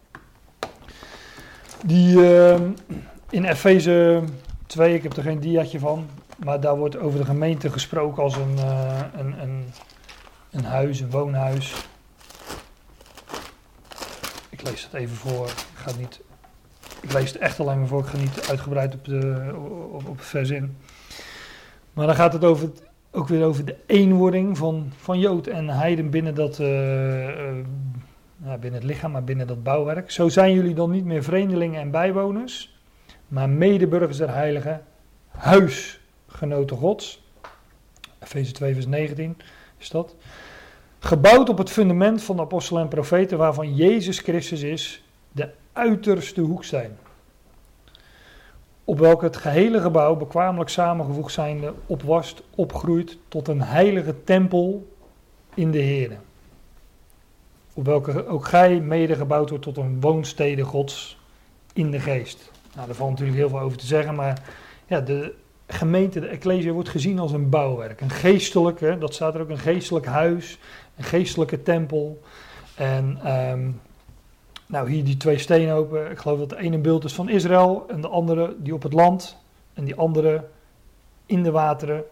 [1.86, 2.72] Die ehm,
[3.30, 4.24] in Efeze
[4.66, 6.08] 2, ik heb er geen diaatje van,
[6.44, 9.66] maar daar wordt over de gemeente gesproken als een, eh, een, een,
[10.52, 11.92] een huis, een woonhuis.
[14.64, 15.46] Ik lees het even voor.
[15.46, 16.22] Ik, ga niet,
[17.02, 18.00] ik lees het echt alleen maar voor.
[18.00, 19.52] Ik ga niet uitgebreid op, de,
[19.92, 20.78] op, op het vers in.
[21.94, 22.70] Maar dan gaat het over,
[23.12, 27.66] ook weer over de eenwording van, van Jood en Heiden binnen, dat, eh, eh,
[28.60, 30.12] binnen het lichaam, maar binnen dat bouwwerk.
[30.12, 32.78] Zo zijn jullie dan niet meer vreemdelingen en bijwoners,
[33.28, 34.84] maar medeburgers der heiligen,
[35.28, 37.24] huisgenoten gods.
[38.20, 39.38] Efeze 2 vers 19
[39.78, 40.16] is dat.
[41.04, 46.42] Gebouwd op het fundament van de apostelen en profeten, waarvan Jezus Christus is de uiterste
[46.42, 46.98] hoeksteen.
[48.84, 54.94] Op welke het gehele gebouw bekwamelijk samengevoegd zijnde opwast, opgroeit tot een heilige tempel
[55.54, 56.20] in de Heer.
[57.74, 61.20] Op welke ook gij mede gebouwd wordt tot een woonstede Gods
[61.74, 62.52] in de geest.
[62.76, 64.42] Nou, daar valt natuurlijk heel veel over te zeggen, maar
[64.88, 65.34] ja, de
[65.68, 68.02] gemeente, de Ecclesia, wordt gezien als een bouwwerk.
[68.02, 70.60] Een geestelijk, dat staat er ook, een geestelijk huis
[70.96, 72.22] een geestelijke tempel.
[72.76, 73.70] En ehm,
[74.66, 76.12] nou, hier die twee steenhopen.
[76.12, 78.94] Ik geloof dat de ene beeld is van Israël en de andere die op het
[78.94, 79.38] land.
[79.74, 80.46] En die andere
[81.26, 82.04] in de wateren.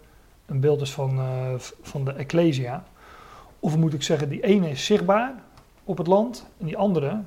[0.45, 2.83] Een beeld is van, eh, van de Ecclesia.
[3.59, 5.33] Of moet ik zeggen, die ene is zichtbaar
[5.83, 6.47] op het land.
[6.59, 7.21] En die andere,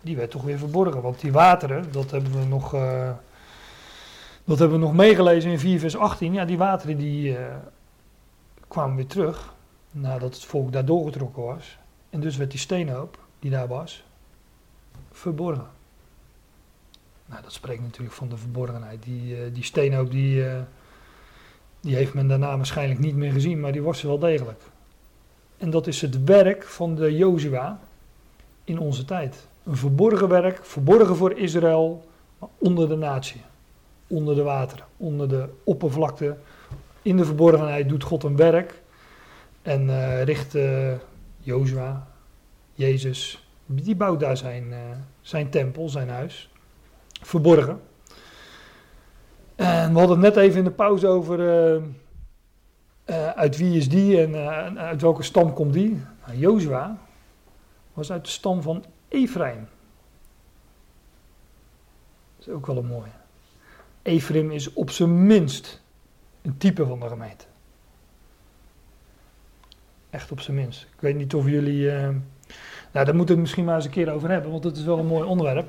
[0.00, 1.02] die werd toch weer verborgen.
[1.02, 3.10] Want die wateren, dat hebben we nog, eh,
[4.44, 6.32] dat hebben we nog meegelezen in 4 vers 18.
[6.32, 7.44] Ja, die wateren die eh,
[8.68, 9.54] kwamen weer terug
[9.92, 11.78] nadat het volk daar doorgetrokken was.
[12.10, 14.04] En dus werd die steenhoop die daar was,
[15.10, 15.66] verborgen.
[17.26, 19.02] Nou, dat spreekt natuurlijk van de verborgenheid.
[19.02, 20.60] Die, eh, die steenhoop die, eh,
[21.80, 24.62] die heeft men daarna waarschijnlijk niet meer gezien, maar die was er wel degelijk.
[25.58, 27.80] En dat is het werk van de Jozua
[28.64, 29.46] in onze tijd.
[29.64, 32.04] Een verborgen werk, verborgen voor Israël,
[32.38, 33.40] maar onder de natie.
[34.06, 36.36] Onder de wateren, onder de oppervlakte.
[37.02, 38.81] In de verborgenheid doet God een werk
[39.62, 40.92] en eh, richt eh
[41.38, 42.06] Jozua,
[42.72, 44.78] Jezus, die bouwt daar zijn, eh,
[45.20, 46.50] zijn tempel, zijn huis.
[47.20, 47.80] Verborgen.
[49.54, 51.82] En we hadden het net even in de pauze over
[53.34, 54.34] uit wie is die en
[54.64, 56.02] en uit welke stam komt die.
[56.26, 56.98] Nou, Jozua
[57.92, 59.68] was uit de stam van Ephraim.
[62.36, 63.10] Dat is ook wel een mooie.
[64.02, 65.82] Ephraim is op zijn minst
[66.42, 67.44] een type van de gemeente.
[70.12, 70.82] Echt op zijn minst.
[70.82, 71.90] Ik weet niet of jullie.
[71.90, 72.08] eh,
[72.92, 74.98] nou, daar moeten we misschien maar eens een keer over hebben, want het is wel
[74.98, 75.68] een mooi onderwerp.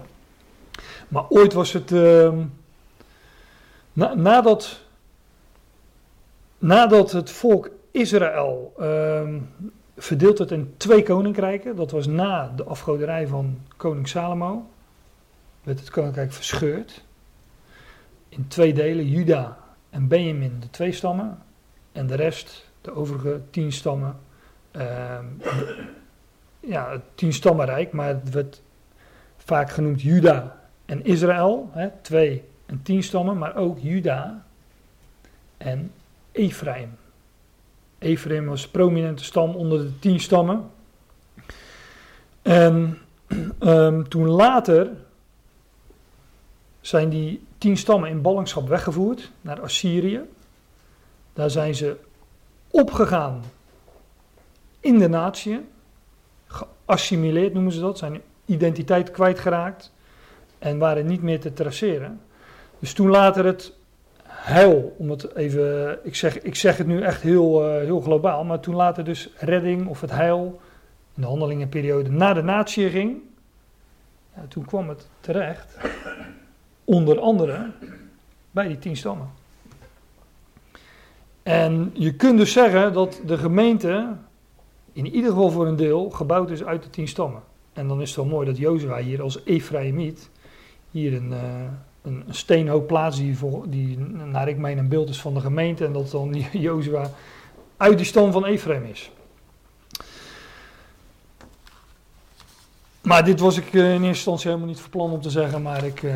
[1.08, 1.92] Maar ooit was het.
[1.92, 2.46] ehm,
[3.94, 4.80] na, nadat,
[6.58, 9.40] nadat het volk Israël ehm,
[9.98, 14.70] verdeeld werd in twee koninkrijken, dat was na de afgoderij van koning Salomo,
[15.64, 17.04] werd het koninkrijk verscheurd.
[18.30, 19.58] In twee delen, Juda
[19.90, 21.38] en Benjamin, de twee stammen.
[21.92, 24.20] En de rest, de overige tien stammen,
[26.60, 28.62] ja, het tien stammenrijk, maar het werd
[29.38, 34.46] vaak genoemd Juda en Israël, hè, twee en tien stammen, maar ook Juda
[35.58, 35.92] en
[36.32, 36.98] Ephraim.
[38.00, 40.70] Ephraim was prominente stam onder de tien stammen.
[42.42, 42.98] En
[43.60, 44.90] ehm, toen later
[46.82, 50.22] zijn die tien stammen in ballingschap weggevoerd naar Assyrië.
[51.34, 51.98] Daar zijn ze
[52.72, 53.42] opgegaan
[54.84, 55.60] in de natie,
[56.48, 59.92] geassimileerd noemen ze dat, zijn identiteit kwijtgeraakt
[60.60, 62.22] en waren niet meer te traceren.
[62.80, 63.74] Dus toen later het
[64.24, 68.44] heil, om het even, ik zeg, ik zeg het nu echt heel, uh, heel globaal,
[68.44, 70.62] maar toen later dus redding of het heil
[71.16, 73.22] in de handelingenperiode naar de natie ging,
[74.48, 75.78] toen kwam het terecht,
[76.84, 77.72] onder andere
[78.52, 79.30] bij die tien stammen.
[81.44, 84.08] En je kunt dus zeggen dat de gemeente,
[84.94, 87.42] in ieder geval voor een deel, gebouwd is uit de tien stammen.
[87.74, 90.30] En dan is het wel mooi dat Jozua hier als Ephraimiet
[90.92, 91.40] hier een, uh,
[92.02, 93.98] een, steenhoop plaats die, voor, die,
[94.32, 95.86] naar ik meen, een beeld is van de gemeente.
[95.86, 97.10] En dat dan Jozua
[97.78, 99.12] uit die stam van Ephraim is.
[103.02, 105.62] Maar dit was ik eh, in eerste instantie helemaal niet van plan om te zeggen.
[105.62, 106.16] Maar ik, uh,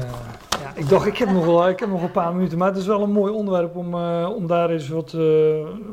[0.61, 2.57] ja, ik dacht, ik heb, nog wel, ik heb nog een paar minuten.
[2.57, 3.93] Maar het is wel een mooi onderwerp om,
[4.25, 5.11] om daar eens wat,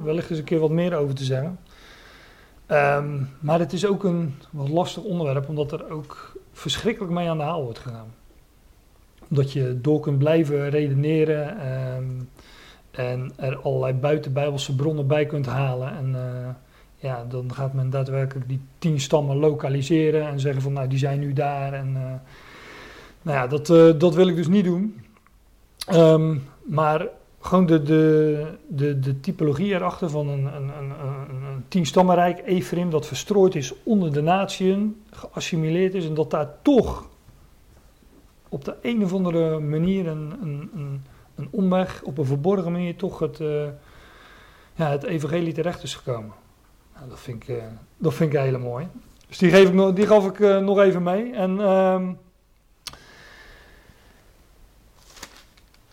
[0.03, 1.59] wellicht eens een keer wat meer over te zeggen.
[2.69, 7.39] Um, maar het is ook een wat lastig onderwerp, omdat er ook verschrikkelijk mee aan
[7.39, 8.15] de haal wordt gegaan.
[9.29, 11.67] Omdat je door kunt blijven redeneren
[11.97, 12.29] um,
[12.91, 15.97] en er allerlei buitenbijbelse bronnen bij kunt halen.
[15.97, 16.17] En
[17.05, 21.21] ja, dan gaat men daadwerkelijk die tien stammen lokaliseren en zeggen van nou die zijn
[21.21, 21.73] nu daar.
[21.73, 22.03] En uh,
[23.23, 25.01] nou ja, dat, uh, dat wil ik dus niet doen.
[25.93, 27.07] Um, maar
[27.45, 30.93] gewoon de, de, de, de typologie erachter van een, een, een,
[31.69, 37.09] een Ephraim, dat verstrooid is onder de natieën, geassimileerd is en dat daar toch
[38.49, 41.03] op de een of andere manier een, een, een,
[41.35, 43.65] een omweg, op een verborgen manier toch het, uh,
[44.75, 46.33] ja, het evangelie terecht is gekomen.
[46.95, 47.63] Nou, dat, vind ik, uh,
[47.97, 48.87] dat vind ik hele mooi.
[49.29, 51.33] Dus die, geef ik die gaf ik uh, nog even mee.
[51.33, 51.61] En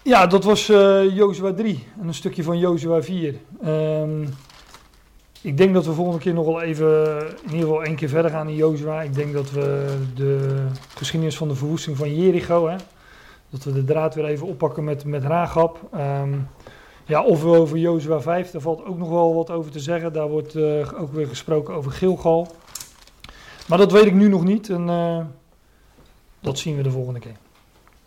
[0.04, 3.36] ja, dat was uh, Jozua 3 en een stukje van Jozua 4.
[3.66, 4.30] Um,
[5.42, 8.32] ik denk dat we volgende keer nog wel even, in ieder geval één keer verder
[8.32, 9.02] gaan in Jozua.
[9.02, 10.66] Ik denk dat we de
[10.96, 12.76] geschiedenis van de verwoesting van Jericho, hè,
[13.50, 15.24] dat we de draad weer even oppakken met, met.
[15.24, 16.48] Um,
[17.06, 20.14] ja, of over Jozua 5, daar valt ook nog wel wat over te zeggen.
[20.14, 22.48] Daar wordt uh, ook weer gesproken over Gilgal.
[23.68, 24.86] Maar dat weet ik nu nog niet en
[26.40, 27.36] dat zien we de volgende keer.